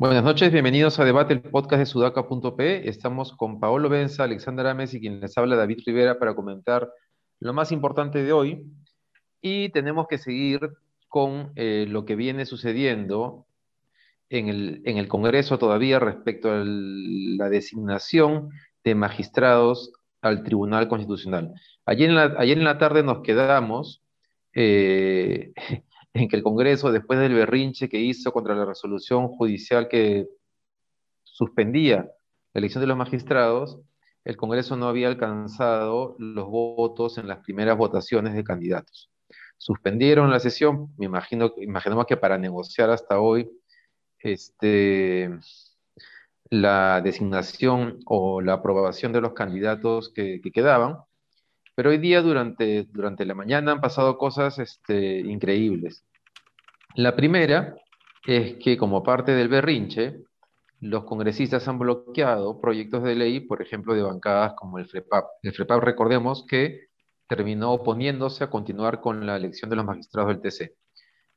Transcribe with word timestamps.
Buenas 0.00 0.24
noches, 0.24 0.50
bienvenidos 0.50 0.98
a 0.98 1.04
Debate, 1.04 1.34
el 1.34 1.42
podcast 1.42 1.80
de 1.80 1.86
sudaca.p. 1.86 2.88
Estamos 2.88 3.32
con 3.36 3.60
Paolo 3.60 3.88
Benza, 3.88 4.24
Alexander 4.24 4.66
Ames 4.66 4.94
y 4.94 5.00
quien 5.00 5.20
les 5.20 5.36
habla 5.36 5.56
David 5.56 5.80
Rivera 5.84 6.18
para 6.18 6.34
comentar 6.34 6.90
lo 7.38 7.52
más 7.52 7.70
importante 7.70 8.22
de 8.22 8.32
hoy. 8.32 8.64
Y 9.42 9.68
tenemos 9.70 10.06
que 10.08 10.16
seguir 10.16 10.70
con 11.08 11.52
eh, 11.56 11.86
lo 11.88 12.04
que 12.06 12.16
viene 12.16 12.46
sucediendo 12.46 13.46
en 14.30 14.48
el, 14.48 14.82
en 14.84 14.96
el 14.96 15.08
Congreso 15.08 15.58
todavía 15.58 15.98
respecto 15.98 16.50
a 16.50 16.62
la 16.64 17.50
designación 17.50 18.50
de 18.84 18.94
magistrados 18.94 19.92
al 20.22 20.44
Tribunal 20.44 20.88
Constitucional. 20.88 21.52
Ayer 21.84 22.08
en 22.08 22.14
la, 22.14 22.34
ayer 22.38 22.56
en 22.56 22.64
la 22.64 22.78
tarde 22.78 23.02
nos 23.02 23.22
quedamos 23.22 24.02
eh, 24.54 25.52
en 26.14 26.28
que 26.28 26.36
el 26.36 26.42
Congreso, 26.42 26.92
después 26.92 27.18
del 27.18 27.34
berrinche 27.34 27.88
que 27.88 27.98
hizo 27.98 28.32
contra 28.32 28.54
la 28.54 28.64
resolución 28.64 29.28
judicial 29.28 29.88
que 29.88 30.28
suspendía 31.24 32.08
la 32.52 32.58
elección 32.58 32.82
de 32.82 32.86
los 32.86 32.96
magistrados, 32.96 33.80
el 34.24 34.36
Congreso 34.36 34.76
no 34.76 34.88
había 34.88 35.08
alcanzado 35.08 36.14
los 36.18 36.46
votos 36.46 37.18
en 37.18 37.26
las 37.26 37.38
primeras 37.38 37.76
votaciones 37.76 38.34
de 38.34 38.44
candidatos. 38.44 39.10
Suspendieron 39.56 40.30
la 40.30 40.40
sesión, 40.40 40.88
me 40.98 41.06
imagino, 41.06 41.52
imaginamos 41.56 42.06
que 42.06 42.16
para 42.16 42.38
negociar 42.38 42.90
hasta 42.90 43.18
hoy 43.18 43.50
este, 44.22 45.30
la 46.50 47.00
designación 47.02 48.00
o 48.06 48.40
la 48.40 48.54
aprobación 48.54 49.12
de 49.12 49.20
los 49.20 49.32
candidatos 49.32 50.12
que, 50.14 50.40
que 50.42 50.50
quedaban, 50.50 50.98
pero 51.80 51.90
hoy 51.90 51.98
día, 51.98 52.20
durante, 52.20 52.84
durante 52.92 53.24
la 53.24 53.34
mañana, 53.34 53.72
han 53.72 53.80
pasado 53.80 54.18
cosas 54.18 54.58
este, 54.58 55.20
increíbles. 55.20 56.04
La 56.94 57.16
primera 57.16 57.74
es 58.26 58.56
que, 58.56 58.76
como 58.76 59.02
parte 59.02 59.32
del 59.32 59.48
berrinche, 59.48 60.24
los 60.80 61.04
congresistas 61.04 61.66
han 61.68 61.78
bloqueado 61.78 62.60
proyectos 62.60 63.02
de 63.04 63.14
ley, 63.14 63.40
por 63.40 63.62
ejemplo, 63.62 63.94
de 63.94 64.02
bancadas 64.02 64.52
como 64.58 64.78
el 64.78 64.88
FREPAP. 64.88 65.24
El 65.42 65.52
FREPAP, 65.52 65.82
recordemos 65.82 66.44
que 66.46 66.88
terminó 67.26 67.72
oponiéndose 67.72 68.44
a 68.44 68.50
continuar 68.50 69.00
con 69.00 69.24
la 69.26 69.36
elección 69.36 69.70
de 69.70 69.76
los 69.76 69.84
magistrados 69.86 70.28
del 70.28 70.42
TC. 70.42 70.74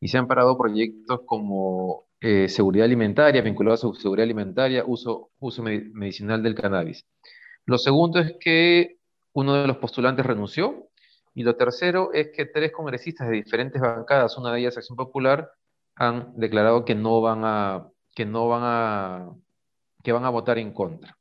Y 0.02 0.10
se 0.10 0.18
han 0.18 0.28
parado 0.28 0.58
proyectos 0.58 1.22
como 1.26 2.06
eh, 2.26 2.48
seguridad 2.48 2.86
alimentaria, 2.86 3.42
vinculados 3.42 3.84
a 3.84 3.94
seguridad 4.00 4.24
alimentaria, 4.24 4.86
uso, 4.88 5.32
uso 5.40 5.62
medicinal 5.62 6.42
del 6.42 6.56
cannabis. 6.56 7.06
Lo 7.66 7.78
segundo 7.78 8.20
es 8.20 8.36
que 8.40 8.96
uno 9.34 9.56
de 9.56 9.68
los 9.68 9.76
postulantes 9.76 10.26
renunció. 10.26 10.88
Y 11.34 11.44
lo 11.44 11.58
tercero 11.58 12.14
es 12.14 12.30
que 12.34 12.46
tres 12.46 12.72
congresistas 12.72 13.28
de 13.28 13.36
diferentes 13.36 13.82
bancadas, 13.82 14.38
una 14.38 14.54
de 14.54 14.62
ellas 14.62 14.78
Acción 14.78 14.96
Popular, 14.96 15.50
han 15.96 16.34
declarado 16.38 16.86
que 16.86 16.96
no 16.96 17.20
van 17.20 17.42
a, 17.44 17.90
que 18.16 18.26
no 18.26 18.48
van 18.48 18.62
a, 18.64 19.30
que 20.02 20.14
van 20.14 20.24
a 20.24 20.30
votar 20.30 20.58
en 20.60 20.72
contra. 20.72 21.18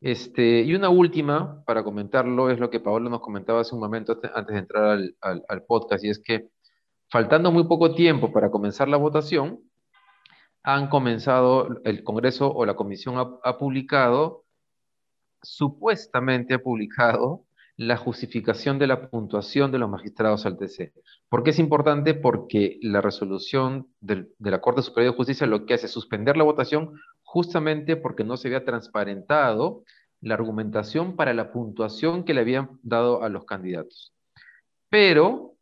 Este, 0.00 0.62
y 0.62 0.74
una 0.74 0.88
última, 0.88 1.62
para 1.64 1.84
comentarlo, 1.84 2.50
es 2.50 2.58
lo 2.58 2.70
que 2.70 2.80
Paolo 2.80 3.08
nos 3.08 3.20
comentaba 3.20 3.60
hace 3.60 3.76
un 3.76 3.82
momento 3.82 4.18
antes 4.34 4.52
de 4.52 4.58
entrar 4.58 4.84
al, 4.84 5.16
al, 5.48 5.62
podcast, 5.62 6.02
y 6.04 6.10
es 6.10 6.18
que 6.18 6.48
faltando 7.08 7.52
muy 7.52 7.68
poco 7.68 7.94
tiempo 7.94 8.32
para 8.32 8.50
comenzar 8.50 8.88
la 8.88 8.96
votación, 8.96 9.60
han 10.64 10.88
comenzado, 10.88 11.80
el 11.84 12.02
Congreso 12.02 12.52
o 12.52 12.66
la 12.66 12.74
Comisión 12.74 13.38
ha 13.42 13.58
publicado 13.58 14.44
supuestamente 15.44 16.54
ha 16.54 16.58
publicado 16.58 17.44
la 17.76 17.96
justificación 17.96 18.78
de 18.78 18.86
la 18.86 19.10
puntuación 19.10 19.72
de 19.72 19.78
los 19.78 19.90
magistrados 19.90 20.46
al 20.46 20.56
TC. 20.56 20.92
¿Por 21.28 21.42
qué 21.42 21.50
es 21.50 21.58
importante? 21.58 22.14
Porque 22.14 22.78
la 22.82 23.00
resolución 23.00 23.88
de 24.00 24.26
la 24.38 24.60
Corte 24.60 24.82
Superior 24.82 25.12
de 25.12 25.16
Justicia 25.16 25.46
lo 25.46 25.66
que 25.66 25.74
hace 25.74 25.86
es 25.86 25.92
suspender 25.92 26.36
la 26.36 26.44
votación 26.44 27.00
justamente 27.22 27.96
porque 27.96 28.22
no 28.22 28.36
se 28.36 28.48
había 28.48 28.64
transparentado 28.64 29.82
la 30.20 30.34
argumentación 30.34 31.16
para 31.16 31.34
la 31.34 31.50
puntuación 31.52 32.24
que 32.24 32.32
le 32.32 32.42
habían 32.42 32.78
dado 32.82 33.24
a 33.24 33.28
los 33.28 33.44
candidatos. 33.44 34.14
Pero 34.88 35.53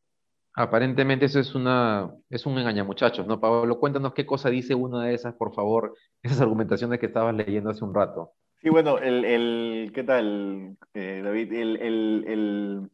aparentemente 0.55 1.27
eso 1.27 1.41
es, 1.41 1.55
una, 1.55 2.11
es 2.31 2.47
un 2.47 2.59
engañamuchachos, 2.59 3.27
¿no, 3.27 3.41
Pablo? 3.41 3.79
Cuéntanos 3.79 4.13
qué 4.13 4.27
cosa 4.27 4.51
dice 4.51 4.75
una 4.75 5.05
de 5.05 5.15
esas, 5.15 5.35
por 5.35 5.55
favor, 5.55 5.95
esas 6.23 6.41
argumentaciones 6.41 6.99
que 6.99 7.07
estabas 7.07 7.35
leyendo 7.35 7.71
hace 7.71 7.85
un 7.85 7.95
rato. 7.95 8.33
Sí, 8.61 8.69
bueno, 8.69 8.99
el, 8.99 9.25
el 9.25 9.93
¿qué 9.93 10.05
tal, 10.05 10.77
eh, 10.95 11.21
David? 11.25 11.53
El, 11.53 11.77
el, 11.79 12.91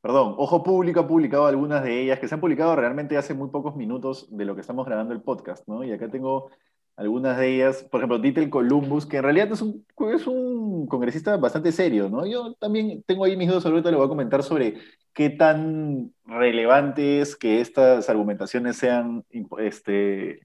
perdón, 0.00 0.34
Ojo 0.38 0.62
Público 0.62 1.00
ha 1.00 1.08
publicado 1.08 1.46
algunas 1.46 1.82
de 1.82 2.02
ellas 2.02 2.20
que 2.20 2.28
se 2.28 2.34
han 2.34 2.40
publicado 2.40 2.76
realmente 2.76 3.16
hace 3.16 3.34
muy 3.34 3.50
pocos 3.50 3.74
minutos 3.74 4.28
de 4.30 4.44
lo 4.44 4.54
que 4.54 4.60
estamos 4.60 4.86
grabando 4.86 5.12
el 5.12 5.22
podcast, 5.22 5.66
¿no? 5.66 5.82
Y 5.82 5.92
acá 5.92 6.08
tengo 6.08 6.50
algunas 6.96 7.36
de 7.38 7.54
ellas, 7.54 7.84
por 7.90 8.00
ejemplo, 8.00 8.18
Dieter 8.18 8.48
Columbus, 8.50 9.06
que 9.06 9.16
en 9.16 9.24
realidad 9.24 9.52
es 9.52 9.62
un, 9.62 9.84
es 10.14 10.26
un 10.26 10.86
congresista 10.86 11.36
bastante 11.36 11.72
serio, 11.72 12.08
¿no? 12.08 12.26
Yo 12.26 12.54
también 12.54 13.02
tengo 13.06 13.24
ahí 13.24 13.36
mis 13.36 13.48
dudas, 13.48 13.66
ahorita 13.66 13.90
le 13.90 13.96
voy 13.96 14.06
a 14.06 14.08
comentar 14.08 14.42
sobre 14.42 14.76
qué 15.12 15.30
tan 15.30 16.12
relevante 16.24 17.20
es 17.20 17.36
que 17.36 17.60
estas 17.60 18.08
argumentaciones 18.08 18.76
sean 18.76 19.24
este, 19.58 20.40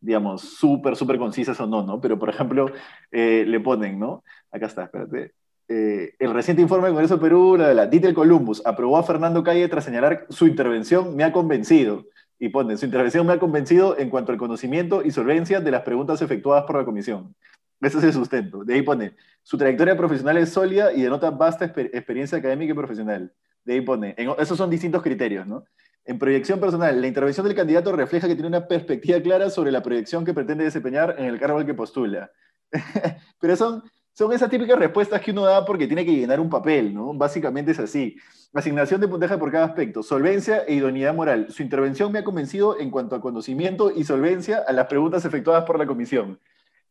digamos, 0.00 0.42
súper, 0.42 0.96
súper 0.96 1.18
concisas 1.18 1.58
o 1.60 1.66
no, 1.66 1.82
¿no? 1.82 2.00
Pero, 2.00 2.18
por 2.18 2.28
ejemplo, 2.28 2.66
eh, 3.10 3.44
le 3.46 3.60
ponen, 3.60 3.98
¿no? 3.98 4.22
Acá 4.50 4.66
está, 4.66 4.84
espérate. 4.84 5.32
Eh, 5.68 6.14
el 6.18 6.32
reciente 6.32 6.62
informe 6.62 6.86
del 6.86 6.94
Congreso 6.94 7.16
de 7.16 7.20
Perú, 7.22 7.56
la 7.56 7.68
de 7.68 7.74
la 7.74 7.86
Dieter 7.86 8.14
Columbus, 8.14 8.64
aprobó 8.64 8.98
a 8.98 9.02
Fernando 9.02 9.42
Calle 9.42 9.68
tras 9.68 9.84
señalar 9.84 10.26
su 10.28 10.46
intervención 10.46 11.16
me 11.16 11.24
ha 11.24 11.32
convencido. 11.32 12.04
Y 12.38 12.50
pone, 12.50 12.76
su 12.76 12.84
intervención 12.84 13.26
me 13.26 13.32
ha 13.32 13.38
convencido 13.38 13.98
en 13.98 14.10
cuanto 14.10 14.32
al 14.32 14.38
conocimiento 14.38 15.02
y 15.02 15.10
solvencia 15.10 15.60
de 15.60 15.70
las 15.70 15.82
preguntas 15.82 16.20
efectuadas 16.20 16.64
por 16.64 16.76
la 16.76 16.84
comisión. 16.84 17.34
Ese 17.80 17.98
es 17.98 18.04
el 18.04 18.12
sustento. 18.12 18.64
De 18.64 18.74
ahí 18.74 18.82
pone, 18.82 19.14
su 19.42 19.56
trayectoria 19.56 19.96
profesional 19.96 20.36
es 20.38 20.50
sólida 20.50 20.92
y 20.92 21.02
denota 21.02 21.30
vasta 21.30 21.66
experiencia 21.66 22.38
académica 22.38 22.72
y 22.72 22.76
profesional. 22.76 23.32
De 23.64 23.74
ahí 23.74 23.80
pone, 23.80 24.14
esos 24.38 24.56
son 24.56 24.70
distintos 24.70 25.02
criterios, 25.02 25.46
¿no? 25.46 25.64
En 26.04 26.20
proyección 26.20 26.60
personal, 26.60 27.00
la 27.00 27.06
intervención 27.08 27.44
del 27.44 27.56
candidato 27.56 27.90
refleja 27.90 28.28
que 28.28 28.34
tiene 28.34 28.48
una 28.48 28.68
perspectiva 28.68 29.20
clara 29.20 29.50
sobre 29.50 29.72
la 29.72 29.82
proyección 29.82 30.24
que 30.24 30.32
pretende 30.32 30.62
desempeñar 30.62 31.16
en 31.18 31.24
el 31.24 31.38
cargo 31.40 31.58
al 31.58 31.66
que 31.66 31.74
postula. 31.74 32.30
Pero 33.40 33.56
son, 33.56 33.82
son 34.16 34.32
esas 34.32 34.48
típicas 34.48 34.78
respuestas 34.78 35.20
que 35.20 35.30
uno 35.30 35.44
da 35.44 35.62
porque 35.66 35.86
tiene 35.86 36.06
que 36.06 36.16
llenar 36.16 36.40
un 36.40 36.48
papel, 36.48 36.94
¿no? 36.94 37.12
Básicamente 37.12 37.72
es 37.72 37.78
así. 37.78 38.16
Asignación 38.54 38.98
de 38.98 39.08
puntaje 39.08 39.36
por 39.36 39.52
cada 39.52 39.66
aspecto, 39.66 40.02
solvencia 40.02 40.64
e 40.64 40.72
idoneidad 40.74 41.14
moral. 41.14 41.48
Su 41.50 41.62
intervención 41.62 42.10
me 42.10 42.20
ha 42.20 42.24
convencido 42.24 42.80
en 42.80 42.90
cuanto 42.90 43.14
a 43.14 43.20
conocimiento 43.20 43.92
y 43.94 44.04
solvencia 44.04 44.64
a 44.66 44.72
las 44.72 44.86
preguntas 44.86 45.26
efectuadas 45.26 45.64
por 45.64 45.78
la 45.78 45.86
comisión. 45.86 46.40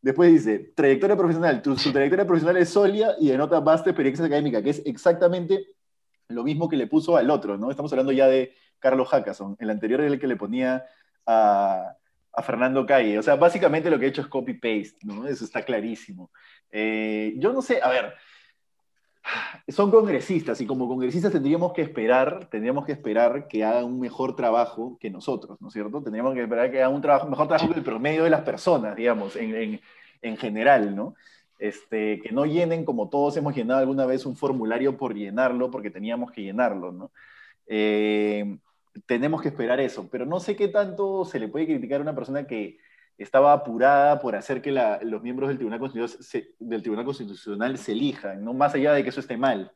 Después 0.04 0.32
dice, 0.32 0.72
trayectoria 0.76 1.18
profesional. 1.18 1.64
su 1.78 1.92
trayectoria 1.92 2.28
profesional 2.28 2.58
es 2.58 2.70
sólida 2.70 3.16
y 3.20 3.30
denota 3.30 3.60
vasta 3.60 3.90
experiencia 3.90 4.24
académica, 4.24 4.62
que 4.62 4.70
es 4.70 4.84
exactamente 4.86 5.66
lo 6.28 6.44
mismo 6.44 6.70
que 6.70 6.78
le 6.78 6.86
puso 6.86 7.18
al 7.18 7.32
otro, 7.32 7.58
¿no? 7.58 7.72
Estamos 7.72 7.92
hablando 7.92 8.12
ya 8.12 8.28
de 8.28 8.54
Carlos 8.78 9.10
Hackason. 9.10 9.56
El 9.60 9.72
anterior 9.72 10.02
era 10.02 10.14
el 10.14 10.20
que 10.20 10.28
le 10.28 10.36
ponía 10.36 10.86
a, 11.26 11.96
Fernando 12.44 12.86
Calle. 12.86 13.18
O 13.18 13.24
sea, 13.24 13.36
básicamente 13.36 13.90
lo 13.90 13.98
que 13.98 14.06
he 14.06 14.10
hecho 14.10 14.22
es 14.22 14.28
copy-paste, 14.28 15.00
¿no? 15.04 15.26
Eso 15.26 15.44
está 15.44 15.64
clarísimo. 15.64 16.30
Eh, 16.78 17.36
yo 17.38 17.54
no 17.54 17.62
sé, 17.62 17.80
a 17.82 17.88
ver, 17.88 18.14
son 19.70 19.92
congresistas 19.92 20.60
y 20.60 20.66
como 20.66 20.90
congresistas 20.90 21.32
tendríamos 21.32 21.72
que 21.72 21.82
esperar, 21.82 22.50
tendríamos 22.50 22.86
que 22.86 22.92
esperar 22.92 23.48
que 23.48 23.64
hagan 23.64 23.86
un 23.86 24.02
mejor 24.02 24.36
trabajo 24.36 24.98
que 25.00 25.10
nosotros, 25.10 25.60
¿no 25.62 25.70
es 25.70 25.74
cierto? 25.74 26.04
Tendríamos 26.04 26.34
que 26.34 26.42
esperar 26.42 26.70
que 26.70 26.84
hagan 26.84 26.94
un 26.94 27.02
trabajo, 27.02 27.30
mejor 27.30 27.48
trabajo 27.48 27.72
que 27.72 27.80
el 27.80 27.86
promedio 27.86 28.26
de 28.26 28.30
las 28.30 28.42
personas, 28.42 28.94
digamos, 28.98 29.38
en, 29.38 29.80
en 30.22 30.38
general, 30.38 30.94
¿no? 30.94 31.16
Este, 31.60 32.20
que 32.20 32.34
no 32.34 32.46
llenen 32.46 32.84
como 32.84 33.08
todos 33.08 33.38
hemos 33.38 33.56
llenado 33.56 33.80
alguna 33.80 34.06
vez 34.06 34.26
un 34.26 34.36
formulario 34.36 34.98
por 34.98 35.16
llenarlo, 35.16 35.72
porque 35.72 35.90
teníamos 35.90 36.34
que 36.34 36.42
llenarlo, 36.42 36.92
¿no? 36.92 37.12
Eh, 37.68 38.58
tenemos 39.06 39.42
que 39.42 39.48
esperar 39.48 39.80
eso, 39.80 40.10
pero 40.12 40.26
no 40.26 40.42
sé 40.42 40.58
qué 40.58 40.68
tanto 40.68 41.24
se 41.24 41.40
le 41.40 41.48
puede 41.48 41.68
criticar 41.68 42.00
a 42.00 42.04
una 42.04 42.16
persona 42.16 42.46
que 42.46 42.80
estaba 43.18 43.54
apurada 43.54 44.20
por 44.20 44.36
hacer 44.36 44.62
que 44.62 44.72
los 44.72 45.22
miembros 45.22 45.48
del 45.50 45.58
Tribunal, 45.58 45.80
Constitucional 45.80 46.24
se, 46.24 46.54
del 46.60 46.82
Tribunal 46.82 47.06
Constitucional 47.06 47.78
se 47.78 47.94
elijan, 47.94 48.44
¿no? 48.44 48.54
más 48.54 48.74
allá 48.76 48.94
de 48.94 49.04
que 49.04 49.10
eso 49.10 49.20
esté 49.20 49.38
mal. 49.38 49.72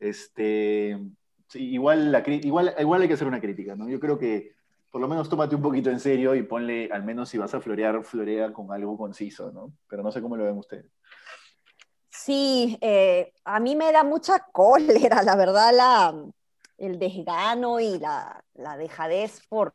Este, 0.00 0.98
igual, 1.54 2.12
la, 2.12 2.22
igual, 2.26 2.74
igual 2.78 3.02
hay 3.02 3.08
que 3.08 3.14
hacer 3.14 3.26
una 3.26 3.40
crítica, 3.40 3.74
¿no? 3.74 3.88
Yo 3.88 3.98
creo 3.98 4.18
que 4.18 4.52
por 4.90 5.00
lo 5.00 5.08
menos 5.08 5.28
tómate 5.28 5.54
un 5.54 5.62
poquito 5.62 5.90
en 5.90 6.00
serio 6.00 6.34
y 6.34 6.42
ponle, 6.42 6.88
al 6.90 7.04
menos 7.04 7.28
si 7.28 7.36
vas 7.36 7.54
a 7.54 7.60
florear, 7.60 8.02
florea 8.04 8.52
con 8.52 8.72
algo 8.72 8.96
conciso, 8.96 9.52
¿no? 9.52 9.72
Pero 9.88 10.02
no 10.02 10.10
sé 10.10 10.22
cómo 10.22 10.36
lo 10.36 10.44
ven 10.44 10.56
ustedes. 10.56 10.86
Sí, 12.08 12.78
eh, 12.80 13.32
a 13.44 13.60
mí 13.60 13.76
me 13.76 13.92
da 13.92 14.02
mucha 14.02 14.38
cólera, 14.52 15.22
la 15.22 15.36
verdad, 15.36 15.72
la, 15.74 16.14
el 16.78 16.98
desgano 16.98 17.80
y 17.80 17.98
la, 17.98 18.42
dejadez 18.78 19.40
por, 19.48 19.74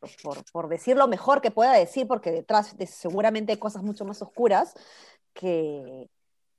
por, 0.51 0.69
decir 0.69 0.97
lo 0.97 1.07
mejor 1.07 1.41
que 1.41 1.51
pueda 1.51 1.73
decir, 1.73 2.07
porque 2.07 2.31
detrás 2.31 2.77
de 2.77 2.87
seguramente 2.87 3.51
hay 3.51 3.59
cosas 3.59 3.83
mucho 3.83 4.05
más 4.05 4.21
oscuras, 4.21 4.73
que, 5.33 6.09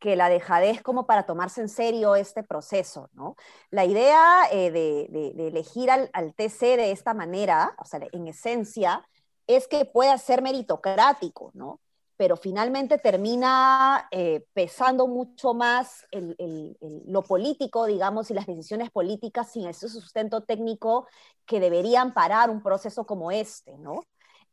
que 0.04 0.16
la 0.16 0.28
dejadez 0.28 0.82
como 0.82 1.06
para 1.06 1.24
tomarse 1.24 1.62
en 1.62 1.70
serio 1.70 2.14
este 2.14 2.42
proceso, 2.42 3.08
¿no? 3.14 3.36
La 3.70 3.86
idea 3.86 4.42
eh, 4.52 4.70
de, 4.70 5.48
elegir 5.48 5.90
al, 5.90 6.34
TC 6.34 6.76
de 6.76 6.90
esta 6.90 7.14
manera, 7.14 7.74
o 7.78 7.86
sea, 7.86 8.00
en 8.12 8.28
esencia, 8.28 9.02
es 9.46 9.66
que 9.66 9.86
pueda 9.86 10.18
ser 10.18 10.42
meritocrático, 10.42 11.52
¿no? 11.54 11.80
Pero 12.24 12.38
finalmente 12.38 12.96
termina 12.96 14.08
eh, 14.10 14.46
pesando 14.54 15.06
mucho 15.06 15.52
más 15.52 16.06
lo 17.06 17.20
político, 17.20 17.84
digamos, 17.84 18.30
y 18.30 18.34
las 18.34 18.46
decisiones 18.46 18.90
políticas 18.90 19.52
sin 19.52 19.68
ese 19.68 19.90
sustento 19.90 20.42
técnico 20.42 21.06
que 21.44 21.60
deberían 21.60 22.14
parar 22.14 22.48
un 22.48 22.62
proceso 22.62 23.04
como 23.04 23.30
este, 23.30 23.76
¿no? 23.76 24.04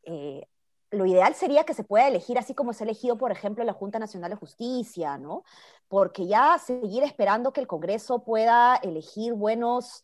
Eh, 0.04 0.46
lo 0.90 1.06
ideal 1.06 1.34
sería 1.34 1.64
que 1.64 1.74
se 1.74 1.86
pueda 1.86 2.10
elegir 2.10 2.38
así 2.38 2.54
como 2.54 2.74
se 2.74 2.84
ha 2.84 2.88
elegido, 2.88 3.18
por 3.18 3.32
ejemplo, 3.32 3.64
la 3.64 3.72
Junta 3.72 4.00
Nacional 4.00 4.32
de 4.32 4.36
Justicia, 4.36 5.18
¿no? 5.18 5.46
Porque 5.88 6.28
ya 6.28 6.58
seguir 6.58 7.04
esperando 7.04 7.54
que 7.54 7.62
el 7.62 7.68
Congreso 7.68 8.26
pueda 8.26 8.76
elegir 8.84 9.32
buenos 9.32 10.04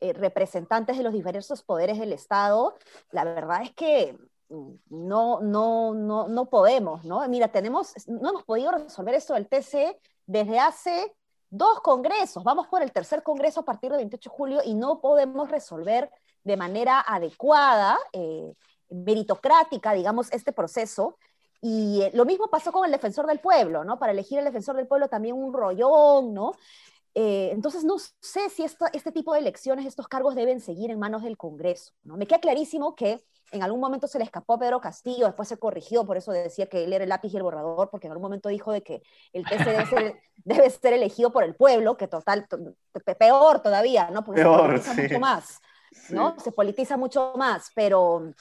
eh, 0.00 0.14
representantes 0.14 0.96
de 0.96 1.02
los 1.02 1.12
diversos 1.12 1.62
poderes 1.62 1.98
del 1.98 2.14
Estado, 2.14 2.74
la 3.10 3.24
verdad 3.24 3.64
es 3.64 3.74
que 3.74 4.16
no, 4.90 5.40
no, 5.40 5.94
no, 5.94 6.28
no 6.28 6.50
podemos, 6.50 7.04
¿no? 7.04 7.26
Mira, 7.28 7.48
tenemos, 7.48 7.94
no 8.06 8.30
hemos 8.30 8.44
podido 8.44 8.70
resolver 8.72 9.14
esto 9.14 9.34
del 9.34 9.48
TC 9.48 9.98
desde 10.26 10.58
hace 10.58 11.14
dos 11.50 11.80
congresos, 11.80 12.42
vamos 12.44 12.66
por 12.68 12.82
el 12.82 12.92
tercer 12.92 13.22
congreso 13.22 13.60
a 13.60 13.64
partir 13.64 13.90
del 13.90 13.98
28 13.98 14.30
de 14.30 14.36
julio 14.36 14.60
y 14.64 14.74
no 14.74 15.00
podemos 15.00 15.50
resolver 15.50 16.10
de 16.44 16.56
manera 16.56 17.00
adecuada 17.06 17.98
eh, 18.12 18.54
meritocrática, 18.88 19.92
digamos, 19.92 20.32
este 20.32 20.52
proceso. 20.52 21.18
Y 21.60 22.02
eh, 22.02 22.10
lo 22.14 22.24
mismo 22.24 22.48
pasó 22.48 22.72
con 22.72 22.84
el 22.84 22.90
defensor 22.90 23.26
del 23.26 23.38
pueblo, 23.38 23.84
¿no? 23.84 23.98
Para 23.98 24.12
elegir 24.12 24.38
el 24.38 24.44
defensor 24.44 24.76
del 24.76 24.88
pueblo 24.88 25.08
también 25.08 25.36
un 25.36 25.52
rollón, 25.52 26.34
¿no? 26.34 26.52
Eh, 27.14 27.50
entonces, 27.52 27.84
no 27.84 27.96
sé 27.98 28.48
si 28.48 28.64
esto, 28.64 28.86
este 28.92 29.12
tipo 29.12 29.34
de 29.34 29.40
elecciones, 29.40 29.86
estos 29.86 30.08
cargos 30.08 30.34
deben 30.34 30.60
seguir 30.60 30.90
en 30.90 30.98
manos 30.98 31.22
del 31.22 31.36
Congreso. 31.36 31.92
¿no? 32.02 32.16
Me 32.16 32.26
queda 32.26 32.40
clarísimo 32.40 32.94
que 32.94 33.22
en 33.52 33.62
algún 33.62 33.80
momento 33.80 34.08
se 34.08 34.18
le 34.18 34.24
escapó 34.24 34.54
a 34.54 34.58
Pedro 34.58 34.80
Castillo, 34.80 35.26
después 35.26 35.48
se 35.48 35.58
corrigió, 35.58 36.04
por 36.04 36.16
eso 36.16 36.32
decía 36.32 36.66
que 36.66 36.84
él 36.84 36.92
era 36.92 37.04
el 37.04 37.10
lápiz 37.10 37.32
y 37.32 37.36
el 37.36 37.42
borrador, 37.42 37.90
porque 37.90 38.06
en 38.06 38.12
algún 38.12 38.22
momento 38.22 38.48
dijo 38.48 38.72
de 38.72 38.82
que 38.82 39.02
el 39.32 39.44
TC 39.44 39.64
debe 39.64 39.86
ser, 39.86 40.20
debe 40.44 40.70
ser 40.70 40.92
elegido 40.94 41.30
por 41.30 41.44
el 41.44 41.54
pueblo, 41.54 41.96
que 41.96 42.08
total, 42.08 42.48
peor 43.18 43.60
todavía, 43.60 44.10
¿no? 44.10 44.24
Porque 44.24 44.42
peor, 44.42 44.80
se 44.80 44.90
politiza 44.90 45.02
mucho 45.02 45.20
más, 45.20 45.60
¿no? 46.08 46.40
Se 46.40 46.52
politiza 46.52 46.96
mucho 46.96 47.34
más, 47.36 47.70
pero 47.74 48.32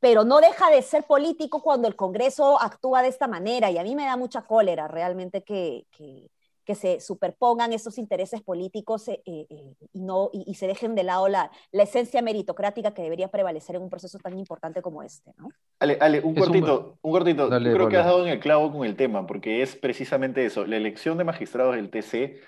pero 0.00 0.24
no 0.24 0.40
deja 0.40 0.70
de 0.70 0.82
ser 0.82 1.04
político 1.04 1.60
cuando 1.60 1.88
el 1.88 1.96
Congreso 1.96 2.60
actúa 2.60 3.02
de 3.02 3.08
esta 3.08 3.26
manera 3.26 3.70
y 3.70 3.78
a 3.78 3.82
mí 3.82 3.96
me 3.96 4.04
da 4.04 4.16
mucha 4.16 4.42
cólera 4.42 4.86
realmente 4.86 5.42
que, 5.42 5.86
que, 5.90 6.30
se 6.74 7.00
superpongan 7.00 7.72
esos 7.72 7.98
intereses 7.98 8.42
políticos 8.42 9.08
eh, 9.08 9.22
eh, 9.24 9.46
eh, 9.48 9.74
y, 9.92 10.00
no, 10.00 10.30
y, 10.32 10.54
se 10.54 10.66
dejen 10.66 10.94
de 10.94 11.02
lado 11.02 11.28
la, 11.28 11.50
la, 11.72 11.82
esencia 11.82 12.22
meritocrática 12.22 12.92
que 12.92 13.02
debería 13.02 13.28
prevalecer 13.28 13.76
en 13.76 13.82
un 13.82 13.90
proceso 13.90 14.18
tan 14.18 14.38
importante 14.38 14.82
como 14.82 15.02
este. 15.02 15.32
¿no? 15.36 15.50
Ale, 15.80 15.98
Ale 16.00 16.20
un 16.20 16.34
cortito, 16.34 16.98
un, 17.02 17.12
cortito. 17.12 17.48
creo 17.48 17.88
que 17.88 17.96
has 17.96 18.06
dado 18.06 18.26
en 18.26 18.32
el 18.32 18.40
clavo 18.40 18.72
con 18.72 18.84
el 18.84 18.96
tema, 18.96 19.26
porque 19.26 19.62
es 19.62 19.76
precisamente 19.76 20.44
eso, 20.44 20.66
la 20.66 20.76
elección 20.76 21.18
de 21.18 21.24
magistrados 21.24 21.76
del 21.76 21.90
TC 21.90 22.40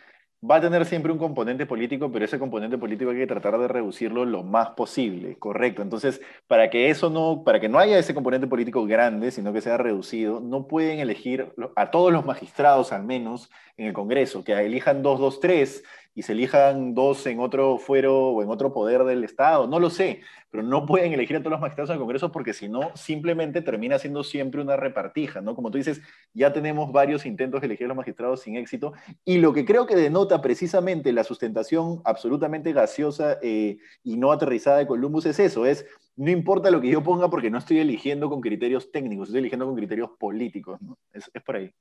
va 0.48 0.56
a 0.56 0.60
tener 0.60 0.86
siempre 0.86 1.12
un 1.12 1.18
componente 1.18 1.66
político, 1.66 2.10
pero 2.10 2.24
ese 2.24 2.38
componente 2.38 2.78
político 2.78 3.10
hay 3.10 3.18
que 3.18 3.26
tratar 3.26 3.58
de 3.58 3.68
reducirlo 3.68 4.24
lo 4.24 4.42
más 4.42 4.70
posible, 4.70 5.36
correcto. 5.38 5.82
Entonces, 5.82 6.20
para 6.46 6.70
que 6.70 6.88
eso 6.88 7.10
no, 7.10 7.42
para 7.44 7.60
que 7.60 7.68
no 7.68 7.78
haya 7.78 7.98
ese 7.98 8.14
componente 8.14 8.46
político 8.46 8.86
grande, 8.86 9.30
sino 9.30 9.52
que 9.52 9.60
sea 9.60 9.76
reducido, 9.76 10.40
no 10.40 10.66
pueden 10.66 10.98
elegir 10.98 11.52
a 11.76 11.90
todos 11.90 12.12
los 12.12 12.24
magistrados 12.24 12.92
al 12.92 13.04
menos 13.04 13.50
en 13.76 13.86
el 13.86 13.92
Congreso, 13.92 14.42
que 14.44 14.52
elijan 14.52 15.02
dos, 15.02 15.20
dos, 15.20 15.40
tres 15.40 15.84
y 16.14 16.22
se 16.22 16.32
elijan 16.32 16.94
dos 16.94 17.24
en 17.26 17.40
otro 17.40 17.78
fuero 17.78 18.28
o 18.30 18.42
en 18.42 18.50
otro 18.50 18.72
poder 18.72 19.04
del 19.04 19.22
Estado, 19.22 19.66
no 19.66 19.78
lo 19.78 19.90
sé, 19.90 20.20
pero 20.50 20.62
no 20.62 20.84
pueden 20.84 21.12
elegir 21.12 21.36
a 21.36 21.40
todos 21.40 21.52
los 21.52 21.60
magistrados 21.60 21.90
en 21.90 21.94
el 21.94 22.00
Congreso 22.00 22.32
porque 22.32 22.52
si 22.52 22.68
no, 22.68 22.94
simplemente 22.96 23.62
termina 23.62 23.98
siendo 23.98 24.24
siempre 24.24 24.60
una 24.60 24.76
repartija, 24.76 25.40
¿no? 25.40 25.54
Como 25.54 25.70
tú 25.70 25.78
dices, 25.78 26.02
ya 26.34 26.52
tenemos 26.52 26.90
varios 26.90 27.24
intentos 27.26 27.60
de 27.60 27.68
elegir 27.68 27.84
a 27.84 27.88
los 27.88 27.96
magistrados 27.96 28.40
sin 28.40 28.56
éxito 28.56 28.92
y 29.24 29.38
lo 29.38 29.52
que 29.52 29.64
creo 29.64 29.86
que 29.86 29.94
denota 29.94 30.42
precisamente 30.42 31.12
la 31.12 31.24
sustentación 31.24 32.00
absolutamente 32.04 32.72
gaseosa 32.72 33.38
eh, 33.42 33.78
y 34.02 34.16
no 34.16 34.32
aterrizada 34.32 34.78
de 34.78 34.86
Columbus 34.86 35.26
es 35.26 35.38
eso, 35.38 35.64
es 35.64 35.86
no 36.16 36.30
importa 36.30 36.70
lo 36.70 36.80
que 36.80 36.90
yo 36.90 37.02
ponga 37.02 37.30
porque 37.30 37.50
no 37.50 37.58
estoy 37.58 37.78
eligiendo 37.78 38.28
con 38.28 38.40
criterios 38.40 38.90
técnicos, 38.90 39.28
estoy 39.28 39.40
eligiendo 39.40 39.66
con 39.66 39.76
criterios 39.76 40.10
políticos, 40.18 40.82
¿no? 40.82 40.98
Es, 41.12 41.30
por 41.46 41.56
ahí. 41.56 41.72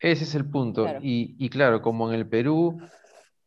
Ese 0.00 0.24
es 0.24 0.34
el 0.34 0.48
punto. 0.48 0.86
Y, 1.00 1.36
y, 1.38 1.48
claro, 1.48 1.82
como 1.82 2.08
en 2.08 2.14
el 2.14 2.28
Perú 2.28 2.80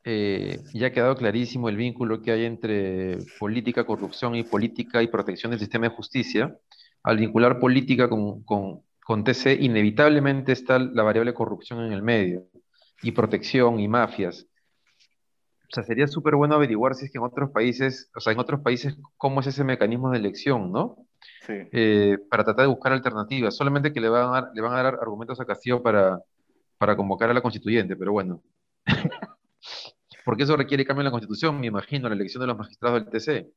eh, 0.04 0.60
ya 0.74 0.88
ha 0.88 0.92
quedado 0.92 1.16
clarísimo 1.16 1.70
el 1.70 1.78
vínculo 1.78 2.22
que 2.22 2.32
hay 2.32 2.46
entre 2.46 3.20
política, 3.40 3.86
corrupción 3.86 4.36
y 4.36 4.44
política 4.44 5.04
y 5.04 5.08
protección 5.08 5.52
del 5.52 5.60
sistema 5.60 5.90
de 5.90 5.96
justicia. 5.96 6.58
Al 7.04 7.18
vincular 7.18 7.60
política 7.60 8.10
con, 8.10 8.44
con, 8.44 8.82
con 9.04 9.24
TC, 9.24 9.58
inevitablemente 9.60 10.52
está 10.52 10.80
la 10.80 11.04
variable 11.04 11.34
corrupción 11.34 11.86
en 11.86 11.94
el 11.94 12.02
medio, 12.02 12.48
y 13.02 13.12
protección 13.12 13.80
y 13.80 13.88
mafias. 13.88 14.48
O 15.72 15.74
sea, 15.74 15.84
sería 15.84 16.08
súper 16.08 16.36
bueno 16.36 16.56
averiguar 16.56 16.96
si 16.96 17.06
es 17.06 17.12
que 17.12 17.18
en 17.18 17.24
otros 17.24 17.50
países, 17.52 18.12
o 18.16 18.20
sea, 18.20 18.34
en 18.34 18.40
otros 18.40 18.62
países, 18.62 18.98
cómo 19.18 19.40
es 19.40 19.48
ese 19.48 19.64
mecanismo 19.64 20.12
de 20.12 20.18
elección, 20.18 20.72
¿no? 20.72 20.98
Sí. 21.46 21.54
Eh, 21.72 22.18
para 22.30 22.44
tratar 22.44 22.64
de 22.64 22.74
buscar 22.74 22.92
alternativas. 22.92 23.56
Solamente 23.56 23.94
que 23.94 24.02
le 24.02 24.10
van 24.10 24.36
a, 24.36 24.52
le 24.54 24.62
van 24.62 24.74
a 24.74 24.84
dar 24.84 24.96
argumentos 24.96 25.40
a 25.40 25.46
Castillo 25.46 25.82
para, 25.82 26.20
para 26.78 26.98
convocar 26.98 27.30
a 27.30 27.34
la 27.34 27.42
constituyente, 27.42 27.96
pero 27.96 28.12
bueno. 28.12 28.42
Porque 30.26 30.44
eso 30.44 30.56
requiere 30.56 30.86
cambio 30.86 31.02
en 31.02 31.06
la 31.06 31.12
Constitución, 31.12 31.60
me 31.60 31.68
imagino, 31.68 32.10
la 32.10 32.16
elección 32.16 32.42
de 32.42 32.48
los 32.48 32.58
magistrados 32.58 33.04
del 33.04 33.12
TC. 33.12 33.52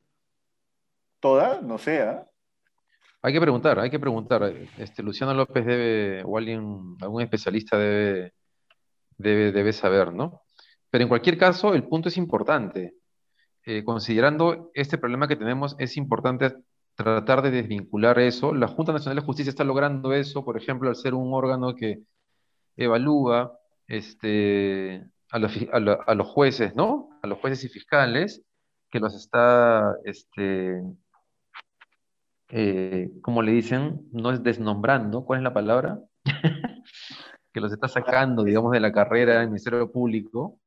¿Toda? 1.21 1.61
No 1.61 1.79
sea. 1.79 2.27
Hay 3.23 3.33
que 3.33 3.41
preguntar, 3.41 3.79
hay 3.79 3.91
que 3.91 3.99
preguntar. 3.99 4.43
Este, 4.79 5.03
Luciano 5.03 5.33
López 5.35 5.65
debe, 5.65 6.23
o 6.25 6.37
alguien, 6.37 6.97
algún 7.01 7.23
especialista 7.23 7.79
debe, 7.79 8.35
debe, 9.17 9.53
debe 9.53 9.73
saber, 9.73 10.13
¿no? 10.13 10.43
Pero 10.91 11.03
en 11.03 11.09
cualquier 11.09 11.39
caso, 11.39 11.75
el 11.75 11.85
punto 11.85 12.09
es 12.09 12.17
importante. 12.17 12.95
Eh, 13.65 13.83
considerando 13.83 14.71
este 14.75 14.99
problema 14.99 15.27
que 15.27 15.37
tenemos, 15.37 15.75
es 15.79 15.97
importante 15.97 16.55
tratar 16.95 17.43
de 17.43 17.51
desvincular 17.51 18.19
eso. 18.19 18.55
La 18.55 18.69
Junta 18.69 18.93
Nacional 18.93 19.17
de 19.17 19.27
Justicia 19.27 19.51
está 19.51 19.65
logrando 19.65 20.13
eso, 20.13 20.45
por 20.45 20.57
ejemplo, 20.57 20.89
al 20.89 20.97
ser 20.97 21.15
un 21.15 21.33
órgano 21.33 21.75
que 21.75 22.03
evalúa 22.77 23.59
este, 23.87 25.07
a, 25.35 26.15
los 26.15 26.27
jueces, 26.29 26.77
¿no? 26.77 27.11
A 27.23 27.27
los 27.27 27.39
jueces 27.41 27.65
y 27.65 27.69
fiscales, 27.69 28.43
que 28.89 29.01
los 29.01 29.15
está, 29.17 29.97
este, 30.05 30.81
eh, 32.51 33.11
¿cómo 33.21 33.43
le 33.43 33.51
dicen? 33.51 34.09
No 34.13 34.31
es 34.31 34.45
desnombrando, 34.45 35.25
¿cuál 35.25 35.41
es 35.41 35.43
la 35.43 35.53
palabra? 35.53 35.99
que 37.53 37.61
los 37.61 37.73
está 37.73 37.89
sacando, 37.89 38.45
digamos, 38.45 38.71
de 38.71 38.81
la 38.81 38.93
carrera 38.93 39.41
del 39.41 39.49
Ministerio 39.49 39.91
Público, 39.91 40.61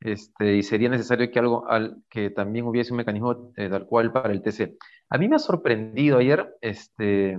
este, 0.00 0.56
y 0.56 0.62
sería 0.62 0.88
necesario 0.88 1.30
que, 1.30 1.38
algo, 1.38 1.68
al, 1.68 2.02
que 2.08 2.30
también 2.30 2.66
hubiese 2.66 2.92
un 2.92 2.98
mecanismo 2.98 3.52
eh, 3.56 3.68
tal 3.68 3.86
cual 3.86 4.12
para 4.12 4.32
el 4.32 4.42
TC. 4.42 4.78
A 5.10 5.18
mí 5.18 5.28
me 5.28 5.36
ha 5.36 5.38
sorprendido 5.38 6.18
ayer, 6.18 6.56
este, 6.62 7.38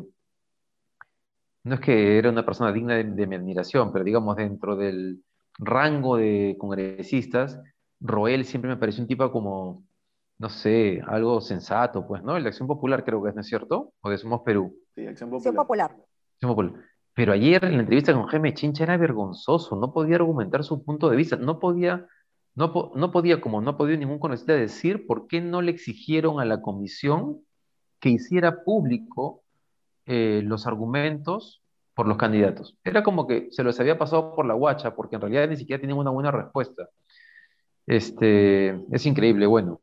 no 1.63 1.73
es 1.73 1.79
que 1.79 2.19
era 2.19 2.29
una 2.29 2.45
persona 2.45 2.71
digna 2.71 2.95
de 2.95 3.27
mi 3.27 3.35
admiración, 3.35 3.91
pero 3.91 4.05
digamos, 4.05 4.35
dentro 4.35 4.75
del, 4.75 5.23
rango 5.57 6.17
de 6.17 6.55
congresistas, 6.59 7.59
Roel 7.99 8.45
siempre 8.45 8.69
me 8.69 8.77
pareció 8.77 9.01
un 9.01 9.07
tipo 9.07 9.31
como, 9.31 9.83
no 10.37 10.49
sé, 10.49 11.01
algo 11.07 11.41
sensato, 11.41 12.05
pues, 12.07 12.23
¿no? 12.23 12.37
El 12.37 12.43
de 12.43 12.49
Acción 12.49 12.67
Popular 12.67 13.03
creo 13.03 13.23
que 13.23 13.29
es, 13.29 13.35
¿no 13.35 13.41
es 13.41 13.47
cierto? 13.47 13.93
O 14.01 14.09
de 14.09 14.17
Somos 14.17 14.41
Perú. 14.41 14.75
Sí, 14.95 15.05
Acción 15.05 15.29
Popular. 15.29 16.73
Pero 17.13 17.31
ayer 17.31 17.63
en 17.63 17.75
la 17.75 17.79
entrevista 17.79 18.13
con 18.13 18.25
Jaime 18.25 18.53
Chincha 18.53 18.83
era 18.83 18.97
vergonzoso, 18.97 19.77
no 19.77 19.93
podía 19.93 20.17
argumentar 20.17 20.63
su 20.63 20.83
punto 20.83 21.09
de 21.09 21.15
vista, 21.15 21.37
no 21.37 21.59
podía, 21.59 22.05
no, 22.55 22.91
no 22.93 23.11
podía, 23.11 23.39
como 23.39 23.61
no 23.61 23.77
podía 23.77 23.95
ningún 23.95 24.19
congresista 24.19 24.53
decir 24.53 25.07
por 25.07 25.27
qué 25.27 25.39
no 25.39 25.61
le 25.61 25.71
exigieron 25.71 26.41
a 26.41 26.45
la 26.45 26.61
comisión 26.61 27.41
que 28.01 28.09
hiciera 28.09 28.63
público 28.65 29.43
eh, 30.05 30.41
los 30.43 30.67
argumentos 30.67 31.63
por 31.95 32.07
los 32.07 32.17
candidatos. 32.17 32.77
Era 32.83 33.01
como 33.03 33.25
que 33.25 33.47
se 33.51 33.63
los 33.63 33.79
había 33.79 33.97
pasado 33.97 34.35
por 34.35 34.45
la 34.45 34.53
guacha, 34.53 34.93
porque 34.95 35.15
en 35.15 35.21
realidad 35.21 35.47
ni 35.47 35.57
siquiera 35.57 35.79
tienen 35.79 35.97
una 35.97 36.11
buena 36.11 36.29
respuesta. 36.29 36.89
Este, 37.87 38.69
es 38.91 39.05
increíble, 39.05 39.45
bueno. 39.47 39.81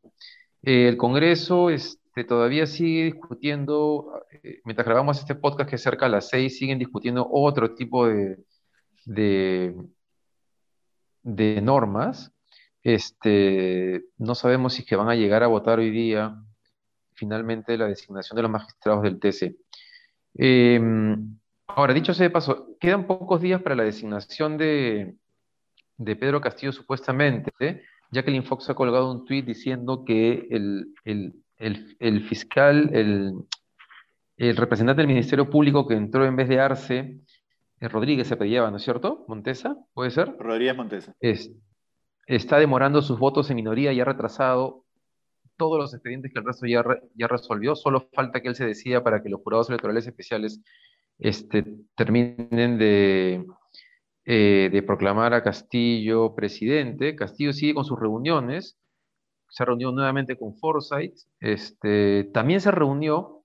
Eh, 0.61 0.87
el 0.87 0.97
Congreso 0.97 1.69
este, 1.69 2.23
todavía 2.23 2.67
sigue 2.67 3.05
discutiendo, 3.05 4.23
eh, 4.43 4.61
mientras 4.63 4.85
grabamos 4.85 5.19
este 5.19 5.35
podcast 5.35 5.69
que 5.69 5.75
es 5.77 5.81
cerca 5.81 6.05
a 6.05 6.09
las 6.09 6.29
seis, 6.29 6.57
siguen 6.57 6.79
discutiendo 6.79 7.27
otro 7.29 7.73
tipo 7.73 8.07
de, 8.07 8.37
de, 9.05 9.73
normas. 11.61 12.31
Este, 12.83 14.05
no 14.17 14.35
sabemos 14.35 14.73
si 14.73 14.85
que 14.85 14.95
van 14.95 15.09
a 15.09 15.15
llegar 15.15 15.43
a 15.43 15.47
votar 15.47 15.79
hoy 15.79 15.89
día 15.89 16.35
finalmente 17.15 17.77
la 17.77 17.87
designación 17.87 18.35
de 18.35 18.41
los 18.43 18.51
magistrados 18.51 19.03
del 19.03 19.19
TC. 19.19 19.55
Em, 20.35 21.37
Ahora, 21.67 21.93
dicho 21.93 22.13
sea 22.13 22.27
de 22.27 22.29
paso, 22.29 22.75
quedan 22.79 23.07
pocos 23.07 23.41
días 23.41 23.61
para 23.61 23.75
la 23.75 23.83
designación 23.83 24.57
de, 24.57 25.15
de 25.97 26.15
Pedro 26.15 26.41
Castillo 26.41 26.71
supuestamente, 26.71 27.51
ya 28.11 28.23
que 28.23 28.29
el 28.29 28.35
Infox 28.35 28.69
ha 28.69 28.75
colgado 28.75 29.11
un 29.11 29.25
tuit 29.25 29.45
diciendo 29.45 30.03
que 30.05 30.47
el, 30.51 30.93
el, 31.05 31.33
el, 31.57 32.23
fiscal, 32.23 32.89
el, 32.93 33.33
el, 34.37 34.57
representante 34.57 35.01
del 35.01 35.07
Ministerio 35.07 35.49
Público 35.49 35.87
que 35.87 35.95
entró 35.95 36.25
en 36.25 36.35
vez 36.35 36.49
de 36.49 36.59
Arce, 36.59 37.19
eh, 37.79 37.87
Rodríguez 37.87 38.27
se 38.27 38.35
apellidaba, 38.35 38.69
¿no 38.69 38.77
es 38.77 38.83
cierto? 38.83 39.25
Montesa, 39.27 39.77
¿puede 39.93 40.11
ser? 40.11 40.35
Rodríguez 40.37 40.75
Montesa. 40.75 41.15
Es, 41.19 41.51
está 42.27 42.57
demorando 42.57 43.01
sus 43.01 43.17
votos 43.17 43.49
en 43.49 43.55
minoría 43.55 43.93
y 43.93 43.99
ha 43.99 44.05
retrasado 44.05 44.83
todos 45.57 45.79
los 45.79 45.93
expedientes 45.93 46.31
que 46.33 46.39
el 46.39 46.45
resto 46.45 46.65
ya, 46.65 46.83
ya 47.15 47.27
resolvió, 47.27 47.75
solo 47.75 48.09
falta 48.13 48.41
que 48.41 48.49
él 48.49 48.55
se 48.55 48.65
decida 48.65 49.03
para 49.03 49.21
que 49.21 49.29
los 49.29 49.41
jurados 49.41 49.69
electorales 49.69 50.05
especiales 50.07 50.61
este, 51.19 51.65
terminen 51.95 52.77
de, 52.77 53.45
eh, 54.25 54.69
de 54.71 54.83
proclamar 54.83 55.33
a 55.33 55.43
Castillo 55.43 56.35
presidente. 56.35 57.15
Castillo 57.15 57.53
sigue 57.53 57.73
con 57.73 57.85
sus 57.85 57.99
reuniones, 57.99 58.77
se 59.49 59.65
reunió 59.65 59.91
nuevamente 59.91 60.37
con 60.37 60.55
Forsyth, 60.57 61.15
este, 61.39 62.25
también 62.33 62.61
se 62.61 62.71
reunió 62.71 63.43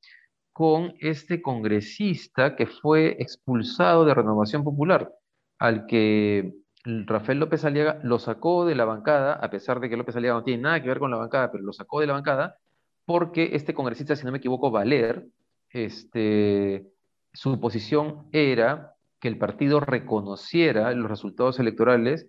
con 0.52 0.94
este 1.00 1.40
congresista 1.42 2.56
que 2.56 2.66
fue 2.66 3.16
expulsado 3.20 4.04
de 4.04 4.14
Renovación 4.14 4.64
Popular, 4.64 5.12
al 5.58 5.86
que 5.86 6.54
Rafael 6.84 7.38
López 7.38 7.64
Aliaga 7.64 8.00
lo 8.02 8.18
sacó 8.18 8.64
de 8.64 8.74
la 8.74 8.84
bancada, 8.84 9.34
a 9.34 9.50
pesar 9.50 9.80
de 9.80 9.88
que 9.88 9.96
López 9.96 10.16
Aliaga 10.16 10.38
no 10.38 10.44
tiene 10.44 10.62
nada 10.62 10.82
que 10.82 10.88
ver 10.88 10.98
con 10.98 11.10
la 11.10 11.16
bancada, 11.16 11.52
pero 11.52 11.62
lo 11.62 11.72
sacó 11.72 12.00
de 12.00 12.06
la 12.06 12.14
bancada, 12.14 12.56
porque 13.04 13.50
este 13.52 13.74
congresista, 13.74 14.16
si 14.16 14.24
no 14.24 14.32
me 14.32 14.38
equivoco, 14.38 14.70
Valer, 14.70 15.26
este, 15.70 16.86
su 17.32 17.60
posición 17.60 18.28
era 18.32 18.94
que 19.20 19.28
el 19.28 19.38
partido 19.38 19.80
reconociera 19.80 20.92
los 20.92 21.08
resultados 21.08 21.58
electorales 21.58 22.28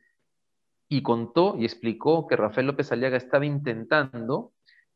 y 0.87 1.03
contó 1.03 1.55
y 1.57 1.65
explicó 1.65 2.27
que 2.27 2.35
Rafael 2.35 2.67
López 2.67 2.91
Aliaga 2.91 3.17
estaba 3.17 3.45
intentando, 3.45 4.53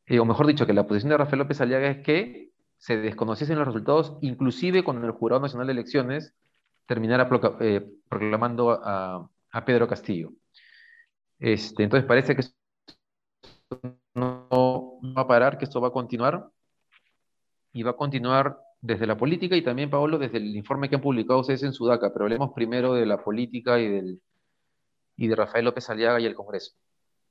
eh, 0.08 0.20
o 0.20 0.26
mejor 0.26 0.48
dicho, 0.48 0.66
que 0.66 0.74
la 0.74 0.88
posición 0.88 1.12
de 1.12 1.18
Rafael 1.18 1.40
López 1.40 1.62
Aliaga 1.62 1.90
es 1.90 2.04
que 2.04 2.50
se 2.78 2.98
desconociesen 2.98 3.58
los 3.58 3.68
resultados, 3.68 4.18
inclusive 4.22 4.84
cuando 4.84 5.06
el 5.06 5.14
Jurado 5.14 5.42
Nacional 5.42 5.68
de 5.68 5.74
Elecciones 5.74 6.34
terminara 6.86 7.30
eh, 7.62 7.90
proclamando 8.10 8.72
a, 8.72 9.30
Pedro 9.66 9.88
Castillo. 9.88 10.32
Este, 11.38 11.84
entonces 11.84 12.08
parece 12.08 12.36
que 12.36 12.42
esto 12.42 12.58
no 14.16 15.00
va 15.16 15.22
a 15.22 15.28
parar, 15.28 15.58
que 15.58 15.66
esto 15.66 15.80
va 15.80 15.90
a 15.90 15.92
continuar 15.92 16.50
y 17.72 17.84
va 17.84 17.92
a 17.92 17.96
continuar 17.96 18.60
desde 18.84 19.08
la 19.08 19.16
política 19.16 19.56
y 19.56 19.62
también, 19.62 19.90
Paolo, 19.90 20.20
desde 20.20 20.40
el 20.40 20.56
informe 20.58 20.90
que 20.90 20.96
han 20.96 21.02
publicado 21.02 21.40
ustedes 21.40 21.64
en 21.64 21.72
Sudaca, 21.72 22.12
pero 22.12 22.26
hablemos 22.26 22.52
primero 22.54 22.94
de 22.94 23.06
la 23.06 23.24
política 23.24 23.80
y, 23.80 23.88
del, 23.88 24.22
y 25.16 25.28
de 25.28 25.36
Rafael 25.38 25.64
López 25.64 25.90
Aliaga 25.90 26.20
y 26.20 26.26
el 26.26 26.36
Congreso. 26.36 26.74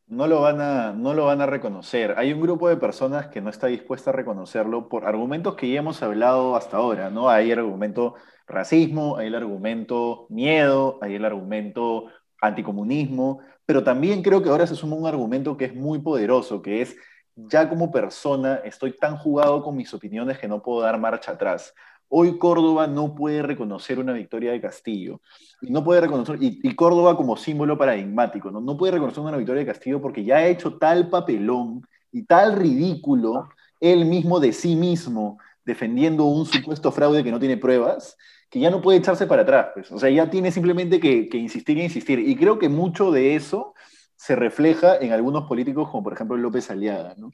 No 0.07 0.27
lo, 0.27 0.41
van 0.41 0.63
a, 0.63 0.95
no 0.95 1.13
lo 1.13 1.27
van 1.27 1.43
a 1.43 1.47
reconocer. 1.47 2.15
Hay 2.17 2.33
un 2.33 2.41
grupo 2.41 2.71
de 2.71 2.79
personas 2.79 3.27
que 3.27 3.43
no 3.43 3.51
está 3.51 3.67
dispuesta 3.67 4.11
a 4.11 4.15
reconocerlo 4.15 4.89
por 4.89 5.05
argumentos 5.05 5.55
que 5.55 5.71
ya 5.71 5.81
hemos 5.81 6.03
hablado 6.03 6.57
hasta 6.57 6.79
ahora, 6.79 7.11
¿no? 7.11 7.29
Hay 7.29 7.51
el 7.51 7.59
argumento 7.59 8.15
racismo, 8.47 9.19
hay 9.19 9.27
el 9.27 9.35
argumento 9.35 10.27
miedo, 10.31 10.99
hay 11.03 11.17
el 11.17 11.25
argumento 11.27 12.07
anticomunismo, 12.41 13.41
pero 13.67 13.85
también 13.85 14.23
creo 14.23 14.43
que 14.43 14.49
ahora 14.49 14.67
se 14.67 14.75
suma 14.75 14.97
un 14.97 15.07
argumento 15.07 15.59
que 15.59 15.67
es 15.67 15.75
muy 15.75 15.99
poderoso, 16.01 16.63
que 16.63 16.81
es 16.81 16.97
ya 17.37 17.69
como 17.69 17.91
persona 17.91 18.57
estoy 18.65 18.97
tan 18.97 19.17
jugado 19.17 19.63
con 19.63 19.77
mis 19.77 19.93
opiniones 19.95 20.39
que 20.39 20.49
no 20.49 20.63
puedo 20.63 20.83
dar 20.83 20.99
marcha 20.99 21.33
atrás. 21.33 21.75
Hoy 22.09 22.39
Córdoba 22.39 22.87
no 22.87 23.15
puede 23.15 23.43
reconocer 23.43 23.99
una 23.99 24.13
victoria 24.13 24.53
de 24.53 24.61
Castillo. 24.61 25.23
Y 25.63 25.71
no 25.71 25.83
puede 25.83 26.03
reconocer, 26.03 26.37
y, 26.41 26.75
Córdoba 26.75 27.17
como 27.17 27.37
símbolo 27.37 27.79
paradigmático, 27.79 28.51
¿no? 28.51 28.61
no 28.61 28.77
puede 28.77 28.93
reconocer 28.93 29.23
una 29.23 29.37
victoria 29.37 29.61
de 29.61 29.67
Castillo 29.67 30.03
porque 30.03 30.25
ya 30.25 30.37
ha 30.37 30.47
hecho 30.47 30.77
tal 30.77 31.09
papelón 31.09 31.87
y 32.11 32.25
tal 32.25 32.57
ridículo 32.57 33.49
él 33.81 34.05
mismo 34.05 34.39
de 34.39 34.53
sí 34.53 34.77
mismo, 34.77 35.39
defendiendo 35.65 36.25
un 36.25 36.45
supuesto 36.45 36.93
fraude 36.93 37.25
que 37.25 37.33
no 37.33 37.41
tiene 37.41 37.57
pruebas, 37.57 38.17
que 38.51 38.61
ya 38.61 38.71
no 38.71 38.83
puede 38.83 38.99
echarse 38.99 39.27
para 39.27 39.43
atrás. 39.43 39.69
Pues. 39.75 39.91
O 39.91 39.99
sea, 39.99 40.11
ya 40.11 40.29
tiene 40.29 40.53
simplemente 40.53 41.01
que, 41.01 41.29
que 41.29 41.39
insistir 41.39 41.79
e 41.79 41.85
insistir. 41.85 42.19
Y 42.19 42.37
creo 42.37 42.59
que 42.59 42.69
mucho 42.69 43.11
de 43.11 43.35
eso 43.35 43.75
se 44.23 44.37
refleja 44.37 44.99
en 44.99 45.13
algunos 45.13 45.49
políticos 45.49 45.89
como 45.91 46.05
por 46.05 46.13
ejemplo 46.13 46.37
López 46.37 46.71
Aliaga, 46.71 47.15
¿no? 47.19 47.33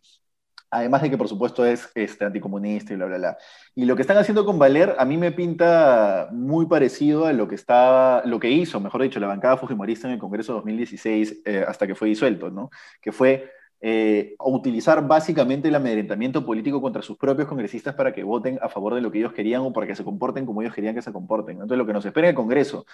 Además 0.71 1.02
de 1.02 1.11
que, 1.11 1.18
por 1.18 1.28
supuesto, 1.28 1.64
es 1.64 1.90
este, 1.95 2.25
anticomunista 2.25 2.92
y 2.92 2.97
bla, 2.97 3.07
bla, 3.07 3.18
bla. 3.18 3.38
Y 3.75 3.85
lo 3.85 3.95
que 3.95 4.02
están 4.02 4.16
haciendo 4.18 4.45
con 4.45 4.59
Valer 4.59 4.97
a 4.99 5.04
mí 5.04 5.16
me 5.18 5.33
pinta 5.33 6.28
muy 6.30 6.66
parecido 6.66 7.26
a 7.26 7.33
lo 7.33 7.47
que, 7.49 7.54
estaba, 7.54 8.23
lo 8.25 8.38
que 8.38 8.50
hizo, 8.50 8.80
mejor 8.80 9.02
dicho, 9.02 9.21
la 9.21 9.26
bancada 9.26 9.57
fujimorista 9.59 10.09
en 10.09 10.14
el 10.14 10.18
Congreso 10.18 10.54
2016 10.54 11.42
eh, 11.45 11.64
hasta 11.66 11.87
que 11.87 11.95
fue 11.95 12.09
disuelto, 12.09 12.50
¿no? 12.50 12.71
Que 13.02 13.12
fue 13.12 13.50
eh, 13.80 14.35
utilizar 14.40 15.06
básicamente 15.06 15.68
el 15.68 15.75
amedrentamiento 15.76 16.44
político 16.44 16.82
contra 16.82 17.00
sus 17.00 17.16
propios 17.16 17.47
congresistas 17.47 17.94
para 17.94 18.12
que 18.12 18.25
voten 18.25 18.58
a 18.61 18.68
favor 18.68 18.94
de 18.94 19.00
lo 19.00 19.12
que 19.12 19.18
ellos 19.18 19.32
querían 19.32 19.62
o 19.62 19.73
para 19.73 19.87
que 19.87 19.94
se 19.94 20.02
comporten 20.02 20.47
como 20.47 20.62
ellos 20.62 20.75
querían 20.75 20.94
que 20.94 21.02
se 21.02 21.12
comporten. 21.12 21.54
Entonces, 21.56 21.78
lo 21.78 21.87
que 21.87 21.92
nos 21.92 22.04
espera 22.04 22.26
en 22.26 22.30
el 22.30 22.37
Congreso 22.37 22.87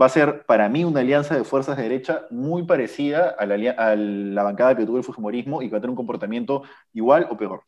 va 0.00 0.06
a 0.06 0.10
ser 0.10 0.44
para 0.44 0.68
mí 0.68 0.84
una 0.84 1.00
alianza 1.00 1.34
de 1.34 1.44
fuerzas 1.44 1.76
de 1.76 1.84
derecha 1.84 2.26
muy 2.30 2.64
parecida 2.64 3.30
a 3.30 3.46
la, 3.46 4.42
bancada 4.42 4.76
que 4.76 4.84
tuvo 4.84 4.98
el 4.98 5.04
Fujimorismo 5.04 5.62
y 5.62 5.66
que 5.66 5.72
va 5.72 5.78
a 5.78 5.80
tener 5.80 5.90
un 5.90 5.96
comportamiento 5.96 6.62
igual 6.92 7.26
o 7.30 7.36
peor. 7.36 7.62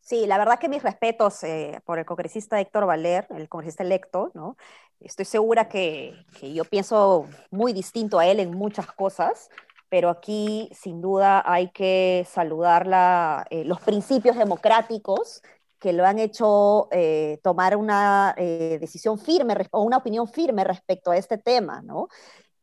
Sí, 0.00 0.26
la 0.26 0.38
verdad 0.38 0.58
que 0.58 0.68
mis 0.68 0.82
respetos 0.82 1.42
eh, 1.44 1.80
por 1.84 1.98
el 1.98 2.04
congresista 2.04 2.60
Héctor 2.60 2.86
Valer, 2.86 3.26
el 3.30 3.48
congresista 3.48 3.84
electo, 3.84 4.30
¿no? 4.34 4.56
Estoy 5.00 5.24
segura 5.24 5.68
que, 5.68 6.14
yo 6.42 6.64
pienso 6.64 7.26
muy 7.50 7.72
distinto 7.72 8.18
a 8.18 8.26
él 8.26 8.38
en 8.38 8.50
muchas 8.50 8.86
cosas, 8.92 9.48
pero 9.90 10.08
aquí 10.08 10.70
sin 10.72 11.02
duda 11.02 11.42
hay 11.44 11.70
que 11.72 12.26
saludar 12.30 13.46
eh, 13.50 13.64
los 13.64 13.80
principios 13.80 14.36
democráticos 14.36 15.42
que 15.80 15.92
lo 15.92 16.06
han 16.06 16.18
hecho 16.18 16.88
eh, 16.92 17.40
tomar 17.42 17.76
una 17.76 18.34
eh, 18.36 18.78
decisión 18.80 19.18
firme 19.18 19.54
o 19.72 19.82
una 19.82 19.96
opinión 19.96 20.28
firme 20.28 20.62
respecto 20.62 21.10
a 21.10 21.16
este 21.16 21.38
tema, 21.38 21.82
¿no? 21.82 22.08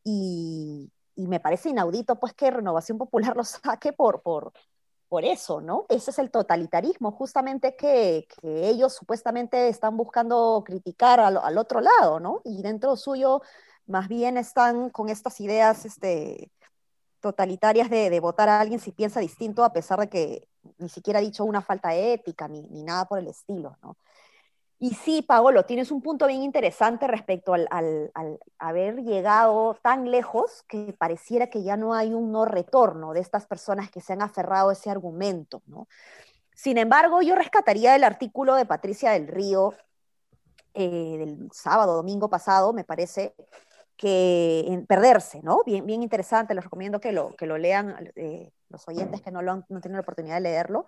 Y, 0.02 0.90
me 1.16 1.40
parece 1.40 1.70
inaudito 1.70 2.20
pues 2.20 2.32
que 2.32 2.48
Renovación 2.48 2.96
Popular 2.96 3.36
lo 3.36 3.42
saque 3.44 3.92
por, 3.92 4.22
por, 4.22 4.52
por 5.08 5.24
eso, 5.24 5.60
¿no? 5.60 5.84
Ese 5.88 6.12
es 6.12 6.18
el 6.20 6.30
totalitarismo, 6.30 7.10
justamente 7.10 7.74
que, 7.76 8.28
que 8.40 8.68
ellos 8.68 8.94
supuestamente 8.94 9.68
están 9.68 9.96
buscando 9.96 10.62
criticar 10.64 11.18
al, 11.18 11.38
al, 11.38 11.58
otro 11.58 11.80
lado, 11.80 12.20
¿no? 12.20 12.40
Y 12.44 12.62
dentro 12.62 12.94
suyo 12.96 13.42
más 13.86 14.06
bien 14.08 14.36
están 14.36 14.90
con 14.90 15.08
estas 15.08 15.40
ideas 15.40 15.84
este, 15.84 16.52
totalitarias 17.20 17.90
de, 17.90 18.10
de 18.10 18.20
votar 18.20 18.48
a 18.48 18.60
alguien 18.60 18.80
si 18.80 18.92
piensa 18.92 19.20
distinto, 19.20 19.64
a 19.64 19.72
pesar 19.72 20.00
de 20.00 20.08
que 20.08 20.48
ni 20.78 20.88
siquiera 20.88 21.18
ha 21.18 21.22
dicho 21.22 21.44
una 21.44 21.62
falta 21.62 21.94
ética 21.94 22.48
ni, 22.48 22.62
ni 22.68 22.82
nada 22.82 23.06
por 23.06 23.18
el 23.18 23.28
estilo, 23.28 23.76
¿no? 23.82 23.96
Y 24.80 24.94
sí, 24.94 25.22
Paolo, 25.22 25.64
tienes 25.64 25.90
un 25.90 26.00
punto 26.00 26.28
bien 26.28 26.42
interesante 26.42 27.08
respecto 27.08 27.52
al, 27.52 27.66
al, 27.70 28.38
haber 28.60 29.02
llegado 29.02 29.74
tan 29.82 30.08
lejos 30.08 30.62
que 30.68 30.94
pareciera 30.96 31.48
que 31.50 31.64
ya 31.64 31.76
no 31.76 31.94
hay 31.94 32.14
un 32.14 32.30
no 32.30 32.44
retorno 32.44 33.12
de 33.12 33.18
estas 33.20 33.44
personas 33.46 33.90
que 33.90 34.00
se 34.00 34.12
han 34.12 34.22
aferrado 34.22 34.70
a 34.70 34.74
ese 34.74 34.88
argumento, 34.88 35.62
¿no? 35.66 35.88
Sin 36.54 36.78
embargo, 36.78 37.22
yo 37.22 37.34
rescataría 37.34 37.96
el 37.96 38.04
artículo 38.04 38.54
de 38.54 38.66
Patricia 38.66 39.10
del 39.12 39.26
Río 39.26 39.74
eh, 40.74 41.16
del 41.18 41.50
sábado, 41.52 41.96
domingo 41.96 42.30
pasado, 42.30 42.72
me 42.72 42.84
parece, 42.84 43.34
que 43.98 44.84
perderse, 44.88 45.42
¿no? 45.42 45.62
Bien, 45.66 45.84
bien 45.84 46.02
interesante, 46.02 46.54
les 46.54 46.64
recomiendo 46.64 47.00
que 47.00 47.12
lo, 47.12 47.34
que 47.36 47.46
lo 47.46 47.58
lean 47.58 48.12
eh, 48.16 48.52
los 48.70 48.86
oyentes 48.88 49.20
que 49.20 49.32
no, 49.32 49.42
lo 49.42 49.56
no 49.68 49.80
tienen 49.80 49.94
la 49.94 50.00
oportunidad 50.00 50.36
de 50.36 50.42
leerlo. 50.42 50.86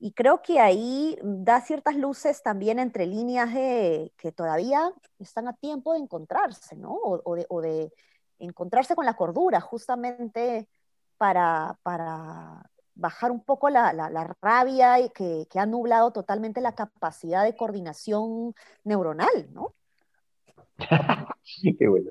Y 0.00 0.12
creo 0.12 0.42
que 0.42 0.60
ahí 0.60 1.18
da 1.22 1.60
ciertas 1.60 1.96
luces 1.96 2.42
también 2.42 2.78
entre 2.78 3.06
líneas 3.06 3.54
de, 3.54 4.12
que 4.16 4.32
todavía 4.32 4.92
están 5.18 5.48
a 5.48 5.54
tiempo 5.54 5.92
de 5.94 6.00
encontrarse, 6.00 6.76
¿no? 6.76 6.92
O, 6.94 7.36
de, 7.36 7.46
o 7.48 7.60
de, 7.62 7.92
encontrarse 8.40 8.94
con 8.94 9.06
la 9.06 9.14
cordura, 9.14 9.60
justamente 9.60 10.68
para, 11.16 11.78
para 11.82 12.70
bajar 12.94 13.32
un 13.32 13.42
poco 13.44 13.68
la, 13.70 13.92
la, 13.92 14.10
la 14.10 14.36
rabia 14.40 14.96
que, 15.10 15.46
que 15.50 15.58
ha 15.58 15.66
nublado 15.66 16.12
totalmente 16.12 16.60
la 16.60 16.74
capacidad 16.74 17.44
de 17.44 17.56
coordinación 17.56 18.54
neuronal, 18.84 19.52
¿no? 19.52 19.74
Qué 21.78 21.88
bueno. 21.88 22.10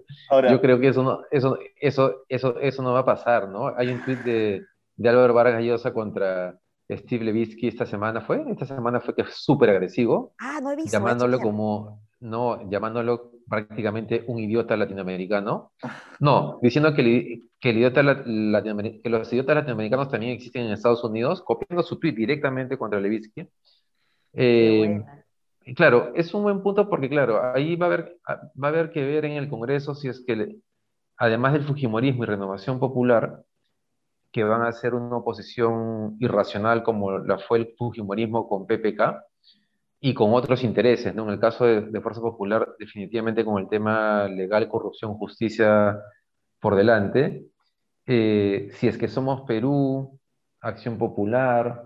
Yo 0.50 0.62
creo 0.62 0.80
que 0.80 0.90
eso 0.90 1.04
no, 1.04 1.22
eso, 1.32 1.58
eso, 1.80 2.24
eso, 2.28 2.60
eso 2.60 2.84
no 2.84 2.94
va 2.94 3.00
a 3.00 3.06
pasar, 3.06 3.50
¿no? 3.50 3.74
Hay 3.78 3.90
un 3.90 4.04
tweet 4.04 4.18
de, 4.18 4.66
de 4.96 5.10
Álvaro 5.10 5.34
Vargas 5.34 5.64
Llosa 5.64 5.94
contra 5.94 6.60
Steve 6.90 7.26
Levitsky 7.26 7.68
esta 7.68 7.86
semana, 7.86 8.22
¿fue? 8.22 8.44
Esta 8.50 8.66
semana 8.66 9.00
fue 9.00 9.16
que 9.16 9.24
fue 9.24 9.34
súper 9.34 9.70
agresivo. 9.70 10.34
Ah, 10.40 10.60
no 10.62 10.72
he 10.72 10.76
visto. 10.76 10.92
Llamándolo 10.92 11.40
como, 11.40 12.02
no, 12.20 12.70
llamándolo 12.70 13.32
prácticamente 13.48 14.24
un 14.28 14.40
idiota 14.40 14.76
latinoamericano. 14.76 15.72
No, 16.20 16.60
diciendo 16.62 16.94
que, 16.94 17.02
el, 17.02 17.50
que, 17.60 17.70
el 17.70 17.78
idiota 17.78 18.24
que 18.24 19.10
los 19.10 19.32
idiotas 19.32 19.56
latinoamericanos 19.56 20.10
también 20.10 20.34
existen 20.34 20.66
en 20.66 20.72
Estados 20.72 21.04
Unidos, 21.04 21.42
copiando 21.42 21.84
su 21.84 22.00
tweet 22.00 22.14
directamente 22.14 22.78
contra 22.78 23.00
Levitsky. 23.00 23.48
Eh, 24.34 25.02
claro, 25.76 26.12
es 26.16 26.34
un 26.34 26.44
buen 26.44 26.62
punto 26.62 26.90
porque, 26.90 27.10
claro, 27.10 27.42
ahí 27.54 27.76
va 27.76 27.88
a 27.88 27.90
haber, 27.90 28.18
va 28.28 28.68
a 28.68 28.72
haber 28.72 28.92
que 28.92 29.04
ver 29.06 29.26
en 29.26 29.34
el 29.34 29.50
Congreso 29.50 29.96
si 29.96 30.08
es 30.08 30.24
que, 30.26 30.58
además 31.18 31.54
del 31.54 31.64
Fujimorismo 31.64 32.24
y 32.24 32.28
Renovación 32.28 32.80
Popular, 32.80 33.44
que 34.32 34.44
van 34.44 34.64
a 34.64 34.72
ser 34.72 34.94
una 34.94 35.18
oposición 35.18 36.18
irracional 36.20 36.84
como 36.84 37.18
la 37.20 37.40
fue 37.40 37.60
el 37.60 37.74
Fujimorismo 37.78 38.48
con 38.48 38.68
PPK, 38.68 39.24
y 40.00 40.14
con 40.14 40.34
otros 40.34 40.64
intereses, 40.64 41.14
¿no? 41.16 41.24
En 41.24 41.32
el 41.32 41.40
caso 41.40 41.66
de, 41.66 42.02
Fuerza 42.02 42.22
Popular, 42.22 42.76
definitivamente 42.80 43.44
con 43.44 43.62
el 43.62 43.68
tema 43.68 44.28
legal, 44.28 44.68
corrupción, 44.70 45.16
justicia 45.16 46.00
por 46.60 46.76
delante. 46.76 47.46
Eh, 48.06 48.70
si 48.74 48.88
es 48.88 48.98
que 48.98 49.08
somos 49.08 49.42
Perú, 49.48 50.20
Acción 50.62 50.98
Popular, 50.98 51.84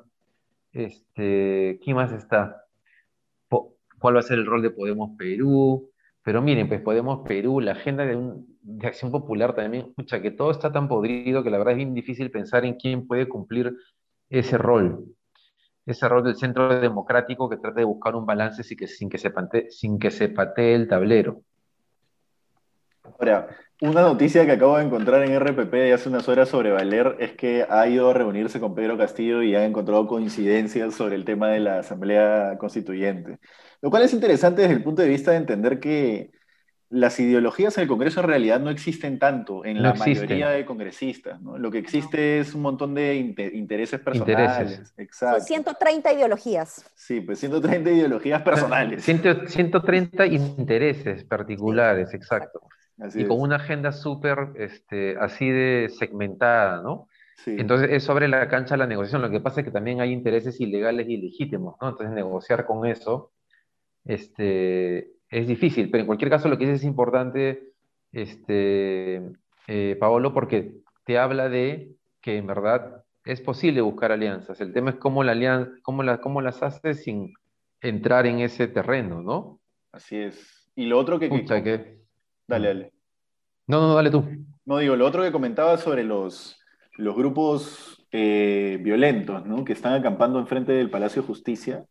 este, 0.74 1.80
¿quién 1.84 1.96
más 1.96 2.12
está? 2.12 2.61
¿Cuál 4.02 4.16
va 4.16 4.20
a 4.20 4.24
ser 4.24 4.40
el 4.40 4.46
rol 4.46 4.62
de 4.62 4.72
Podemos 4.72 5.12
Perú? 5.18 5.90
Pero 6.24 6.42
miren, 6.42 6.68
pues 6.68 6.82
Podemos 6.82 7.26
Perú, 7.28 7.62
la 7.62 7.74
agenda 7.74 8.06
de, 8.06 8.20
de 8.62 8.88
Acción 8.88 9.12
Popular 9.12 9.56
también, 9.56 9.88
escucha, 9.90 10.22
que 10.22 10.32
todo 10.32 10.52
está 10.52 10.72
tan 10.72 10.88
podrido 10.88 11.44
que 11.44 11.50
la 11.50 11.58
verdad 11.60 11.74
es 11.74 11.78
bien 11.78 11.94
difícil 11.94 12.32
pensar 12.32 12.66
en 12.66 12.76
quién 12.76 13.08
puede 13.08 13.30
cumplir 13.30 13.76
ese 14.30 14.58
rol 14.58 15.06
ese 15.86 16.08
rol 16.08 16.24
del 16.24 16.36
centro 16.36 16.80
democrático 16.80 17.50
que 17.50 17.58
trata 17.58 17.80
de 17.80 17.86
buscar 17.86 18.16
un 18.16 18.26
balance 18.26 18.64
sin 18.64 19.10
que 19.10 20.12
se 20.12 20.30
patee 20.30 20.76
el 20.76 20.88
tablero. 20.88 21.42
Ahora, 23.20 23.48
una 23.82 24.02
noticia 24.02 24.46
que 24.46 24.52
acabo 24.52 24.78
de 24.78 24.86
encontrar 24.86 25.24
en 25.24 25.40
RPP 25.40 25.74
de 25.74 25.94
hace 25.94 26.08
unas 26.08 26.30
horas 26.30 26.50
sobre 26.50 26.72
Valer 26.72 27.16
es 27.20 27.32
que 27.32 27.66
ha 27.68 27.88
ido 27.88 28.10
a 28.10 28.14
reunirse 28.14 28.60
con 28.60 28.76
Pedro 28.76 28.98
Castillo 28.98 29.42
y 29.42 29.56
ha 29.56 29.66
encontrado 29.66 30.08
coincidencias 30.08 30.94
sobre 30.94 31.16
el 31.16 31.26
tema 31.26 31.50
de 31.50 31.62
la 31.62 31.80
Asamblea 31.80 32.58
Constituyente. 32.60 33.40
Lo 33.82 33.90
cual 33.90 34.04
es 34.04 34.14
interesante 34.14 34.62
desde 34.62 34.76
el 34.76 34.84
punto 34.84 35.02
de 35.02 35.08
vista 35.08 35.32
de 35.32 35.38
entender 35.38 35.80
que 35.80 36.32
las 36.92 37.20
ideologías 37.20 37.78
en 37.78 37.84
el 37.84 37.88
Congreso 37.88 38.20
en 38.20 38.28
realidad 38.28 38.60
no 38.60 38.70
existen 38.70 39.18
tanto 39.18 39.66
en 39.66 39.82
la 39.82 39.94
mayoría 39.94 40.50
de 40.50 40.66
congresistas. 40.66 41.42
¿no? 41.42 41.58
Lo 41.58 41.72
que 41.72 41.78
existe 41.78 42.40
es 42.40 42.54
un 42.54 42.62
montón 42.62 42.94
de 42.94 43.16
intereses 43.16 44.00
personales. 44.02 44.94
Exacto. 44.98 45.40
Son 45.40 45.48
130 45.48 46.14
ideologías. 46.14 46.86
Sí, 46.94 47.22
pues 47.22 47.40
130 47.40 47.90
ideologías 47.90 48.42
personales. 48.42 49.04
130 49.04 50.26
intereses 50.28 51.24
particulares, 51.24 52.14
exacto. 52.14 52.62
Y 53.16 53.26
con 53.26 53.42
una 53.42 53.56
agenda 53.56 53.92
súper 53.92 54.50
este, 54.56 55.18
así 55.18 55.50
de 55.50 55.90
segmentada, 55.98 56.82
¿no? 56.82 57.08
Sí. 57.38 57.56
Entonces 57.58 57.90
es 57.92 58.04
sobre 58.04 58.28
la 58.28 58.48
cancha 58.48 58.78
la 58.78 58.86
negociación. 58.86 59.22
Lo 59.22 59.32
que 59.32 59.40
pasa 59.40 59.62
es 59.62 59.66
que 59.66 59.72
también 59.72 60.02
hay 60.02 60.12
intereses 60.12 60.60
ilegales 60.60 61.10
y 61.10 61.18
legítimos, 61.18 61.76
¿no? 61.82 61.90
Entonces 61.90 62.14
negociar 62.14 62.66
con 62.66 62.86
eso 62.86 63.32
este, 64.06 65.12
es 65.30 65.48
difícil, 65.48 65.90
pero 65.90 66.02
en 66.02 66.08
cualquier 66.08 66.30
caso 66.30 66.50
lo 66.50 66.58
que 66.58 66.66
es, 66.66 66.82
es 66.82 66.84
importante, 66.84 67.74
este, 68.12 69.22
eh, 69.68 69.98
Paolo, 70.00 70.34
porque 70.34 70.74
te 71.06 71.18
habla 71.18 71.50
de 71.50 71.96
que 72.22 72.38
en 72.38 72.48
verdad 72.48 73.04
es 73.26 73.42
posible 73.42 73.82
buscar 73.82 74.12
alianzas. 74.12 74.62
El 74.62 74.74
tema 74.74 74.92
es 74.92 74.96
cómo, 74.98 75.24
la 75.24 75.32
alianza, 75.32 75.72
cómo, 75.84 76.04
la, 76.04 76.20
cómo 76.20 76.42
las 76.42 76.62
haces 76.62 77.04
sin 77.04 77.34
entrar 77.82 78.26
en 78.28 78.40
ese 78.40 78.68
terreno, 78.68 79.22
¿no? 79.22 79.60
Así 79.92 80.18
es. 80.18 80.70
Y 80.76 80.86
lo 80.86 81.00
otro 81.00 81.20
que... 81.20 81.30
que... 81.30 82.01
Dale, 82.48 82.68
dale. 82.68 82.94
No, 83.68 83.82
no, 83.82 83.96
dale 83.96 84.10
tú. 84.10 84.26
No, 84.66 84.78
digo, 84.78 84.96
lo 84.96 85.06
otro 85.06 85.24
que 85.24 85.32
comentaba 85.32 85.78
sobre 85.78 86.04
los, 86.04 86.60
los 86.98 87.16
grupos 87.16 88.06
eh, 88.12 88.80
violentos, 88.82 89.46
¿no? 89.46 89.64
Que 89.64 89.74
están 89.74 89.94
acampando 89.94 90.40
enfrente 90.40 90.72
del 90.72 90.90
Palacio 90.90 91.22
de 91.22 91.28
Justicia 91.28 91.86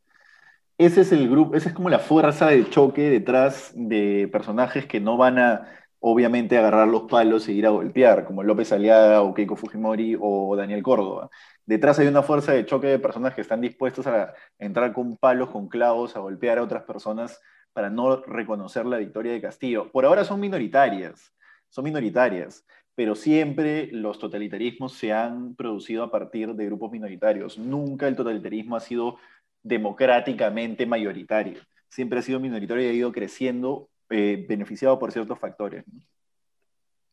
ese 0.80 1.02
es 1.02 1.12
el 1.12 1.28
grupo, 1.28 1.54
esa 1.56 1.68
es 1.68 1.74
como 1.74 1.90
la 1.90 1.98
fuerza 1.98 2.46
de 2.46 2.70
choque 2.70 3.10
detrás 3.10 3.70
de 3.74 4.30
personajes 4.32 4.86
que 4.86 4.98
no 4.98 5.18
van 5.18 5.38
a, 5.38 5.68
obviamente, 5.98 6.56
agarrar 6.56 6.88
los 6.88 7.02
palos 7.02 7.46
e 7.48 7.52
ir 7.52 7.66
a 7.66 7.70
golpear, 7.70 8.24
como 8.24 8.42
López 8.42 8.72
Aliaga 8.72 9.20
o 9.20 9.34
Keiko 9.34 9.56
Fujimori 9.56 10.16
o 10.18 10.56
Daniel 10.56 10.82
Córdoba. 10.82 11.28
Detrás 11.66 11.98
hay 11.98 12.06
una 12.06 12.22
fuerza 12.22 12.52
de 12.52 12.64
choque 12.64 12.86
de 12.86 12.98
personas 12.98 13.34
que 13.34 13.42
están 13.42 13.60
dispuestos 13.60 14.06
a 14.06 14.32
entrar 14.58 14.94
con 14.94 15.18
palos, 15.18 15.50
con 15.50 15.68
clavos, 15.68 16.16
a 16.16 16.20
golpear 16.20 16.56
a 16.56 16.62
otras 16.62 16.84
personas 16.84 17.38
para 17.72 17.90
no 17.90 18.22
reconocer 18.22 18.86
la 18.86 18.98
victoria 18.98 19.32
de 19.32 19.40
Castillo. 19.40 19.90
Por 19.90 20.04
ahora 20.04 20.24
son 20.24 20.40
minoritarias, 20.40 21.32
son 21.68 21.84
minoritarias, 21.84 22.64
pero 22.94 23.14
siempre 23.14 23.88
los 23.92 24.18
totalitarismos 24.18 24.94
se 24.94 25.12
han 25.12 25.54
producido 25.54 26.02
a 26.02 26.10
partir 26.10 26.54
de 26.54 26.66
grupos 26.66 26.90
minoritarios. 26.90 27.58
Nunca 27.58 28.08
el 28.08 28.16
totalitarismo 28.16 28.76
ha 28.76 28.80
sido 28.80 29.16
democráticamente 29.62 30.86
mayoritario. 30.86 31.60
Siempre 31.88 32.18
ha 32.18 32.22
sido 32.22 32.40
minoritario 32.40 32.84
y 32.84 32.88
ha 32.88 32.92
ido 32.92 33.12
creciendo, 33.12 33.88
eh, 34.10 34.44
beneficiado 34.48 34.98
por 34.98 35.12
ciertos 35.12 35.38
factores. 35.38 35.84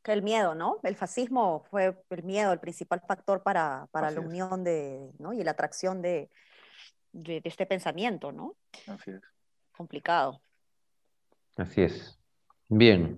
Que 0.04 0.14
el 0.14 0.22
miedo, 0.22 0.56
¿no? 0.56 0.80
El 0.84 0.96
fascismo 0.96 1.66
fue 1.70 1.98
el 2.10 2.24
miedo 2.24 2.54
el 2.54 2.60
principal 2.60 3.02
factor 3.08 3.44
para, 3.44 3.88
la 3.94 4.20
unión 4.20 4.64
de, 4.64 5.12
¿no? 5.20 5.34
y 5.34 5.44
la 5.44 5.52
atracción 5.52 6.02
de, 6.02 6.30
este 7.14 7.66
pensamiento, 7.66 8.32
¿no? 8.32 8.56
Así 8.88 9.12
es. 9.12 9.22
Complicado. 9.72 10.40
Así 11.58 11.82
es. 11.82 12.20
Bien. 12.70 13.18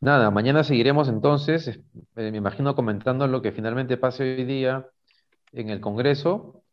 Nada, 0.00 0.30
mañana 0.30 0.64
seguiremos 0.64 1.08
entonces, 1.08 1.68
eh, 1.68 1.80
me 2.30 2.36
imagino 2.36 2.74
comentando 2.74 3.26
lo 3.26 3.40
que 3.40 3.52
finalmente 3.52 3.96
pase 3.96 4.22
hoy 4.22 4.44
día 4.44 4.86
en 5.52 5.70
el 5.70 5.80
Congreso 5.80 6.64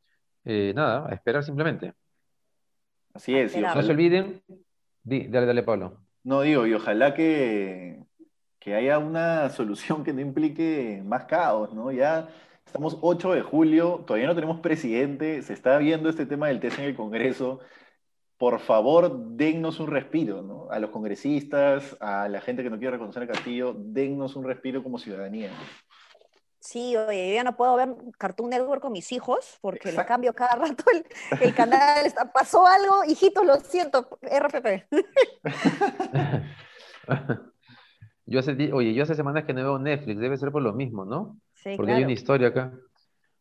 eh, 0.44 0.74
nada, 0.76 1.08
a 1.08 1.14
esperar 1.14 1.44
simplemente. 1.44 1.94
Así 3.14 3.36
es. 3.36 3.56
no 3.56 3.82
se 3.82 3.92
olviden. 3.92 4.42
dale, 5.04 5.46
dale, 5.46 5.64
Pablo. 5.64 5.98
No 6.24 6.42
digo, 6.42 6.66
y 6.66 6.74
ojalá 6.74 7.14
que, 7.14 8.04
que 8.60 8.76
haya 8.76 9.00
una 9.00 9.50
solución 9.50 10.04
que 10.04 10.14
no 10.14 10.22
implique 10.22 11.02
más 11.06 11.26
caos, 11.26 11.74
¿no? 11.74 11.92
Ya 11.92 12.30
estamos 12.66 12.98
8 13.02 13.34
de 13.34 13.42
julio, 13.42 14.04
todavía 14.06 14.28
no 14.28 14.36
tenemos 14.36 14.60
presidente, 14.60 15.42
se 15.42 15.54
está 15.54 15.78
viendo 15.78 16.10
este 16.10 16.26
tema 16.26 16.48
del 16.48 16.60
test 16.60 16.80
en 16.80 16.86
el 16.86 16.96
Congreso. 16.96 17.60
Por 18.42 18.60
favor, 18.60 19.36
dennos 19.36 19.80
un 19.80 19.86
respiro, 19.86 20.42
¿no? 20.42 20.68
A 20.72 20.80
los 20.80 20.90
congresistas, 20.90 21.96
a 22.00 22.28
la 22.28 22.42
gente 22.42 22.64
que 22.64 22.72
no 22.72 22.80
quiere 22.80 22.94
reconocer 22.94 23.22
a 23.22 23.28
Castillo, 23.28 23.76
dennos 23.78 24.36
un 24.36 24.46
respiro 24.46 24.82
como 24.82 24.98
ciudadanía. 24.98 25.52
Sí, 26.58 26.98
oye, 26.98 27.30
yo 27.30 27.36
ya 27.36 27.44
no 27.44 27.56
puedo 27.56 27.76
ver 27.76 27.90
Cartoon 28.18 28.50
Network 28.50 28.82
con 28.82 28.94
mis 28.94 29.12
hijos 29.12 29.60
porque 29.62 29.92
les 29.92 30.04
cambio 30.06 30.34
cada 30.34 30.56
rato 30.56 30.84
el, 31.40 31.54
canal. 31.54 32.12
pasó 32.34 32.66
algo, 32.66 33.04
hijitos, 33.08 33.46
lo 33.46 33.60
siento, 33.60 34.10
RPP. 34.24 34.88
yo 38.26 38.40
hace, 38.40 38.74
oye, 38.74 38.96
yo 38.96 39.04
hace 39.04 39.14
semanas 39.14 39.44
que 39.44 39.54
no 39.54 39.62
veo 39.62 39.78
Netflix, 39.78 40.20
debe 40.20 40.40
ser 40.40 40.52
por 40.52 40.64
lo 40.64 40.74
mismo, 40.74 41.06
¿no? 41.06 41.38
Sí, 41.54 41.76
porque 41.78 41.92
hay 41.92 42.06
una 42.06 42.14
historia 42.14 42.48
acá. 42.48 42.74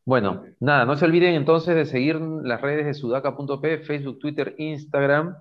Bueno, 0.04 0.44
nada, 0.60 0.84
no 0.84 0.96
se 0.96 1.04
olviden 1.04 1.34
entonces 1.34 1.74
de 1.74 1.84
seguir 1.84 2.20
las 2.20 2.60
redes 2.60 2.86
de 2.86 2.94
sudaca.p, 2.94 3.78
Facebook, 3.78 4.18
Twitter, 4.18 4.54
Instagram 4.58 5.36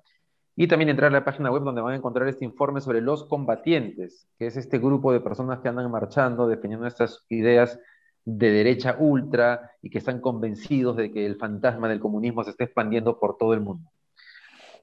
y 0.55 0.67
también 0.67 0.89
entrar 0.89 1.09
a 1.09 1.13
la 1.13 1.23
página 1.23 1.49
web 1.49 1.63
donde 1.63 1.81
van 1.81 1.93
a 1.93 1.97
encontrar 1.97 2.27
este 2.27 2.43
informe 2.43 2.81
sobre 2.81 3.01
los 3.01 3.23
combatientes, 3.25 4.27
que 4.37 4.47
es 4.47 4.57
este 4.57 4.77
grupo 4.77 5.13
de 5.13 5.21
personas 5.21 5.59
que 5.59 5.69
andan 5.69 5.89
marchando, 5.89 6.47
defendiendo 6.47 6.85
estas 6.85 7.25
ideas 7.29 7.79
de 8.25 8.51
derecha 8.51 8.97
ultra 8.99 9.71
y 9.81 9.89
que 9.89 9.99
están 9.99 10.19
convencidos 10.19 10.97
de 10.97 11.11
que 11.11 11.25
el 11.25 11.37
fantasma 11.37 11.87
del 11.87 11.99
comunismo 11.99 12.43
se 12.43 12.51
está 12.51 12.65
expandiendo 12.65 13.19
por 13.19 13.37
todo 13.37 13.53
el 13.53 13.61
mundo. 13.61 13.89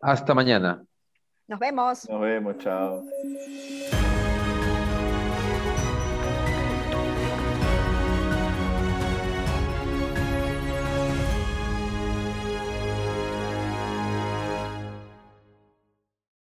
Hasta 0.00 0.34
mañana. 0.34 0.82
Nos 1.46 1.60
vemos. 1.60 2.08
Nos 2.08 2.20
vemos, 2.20 2.58
chao. 2.58 3.04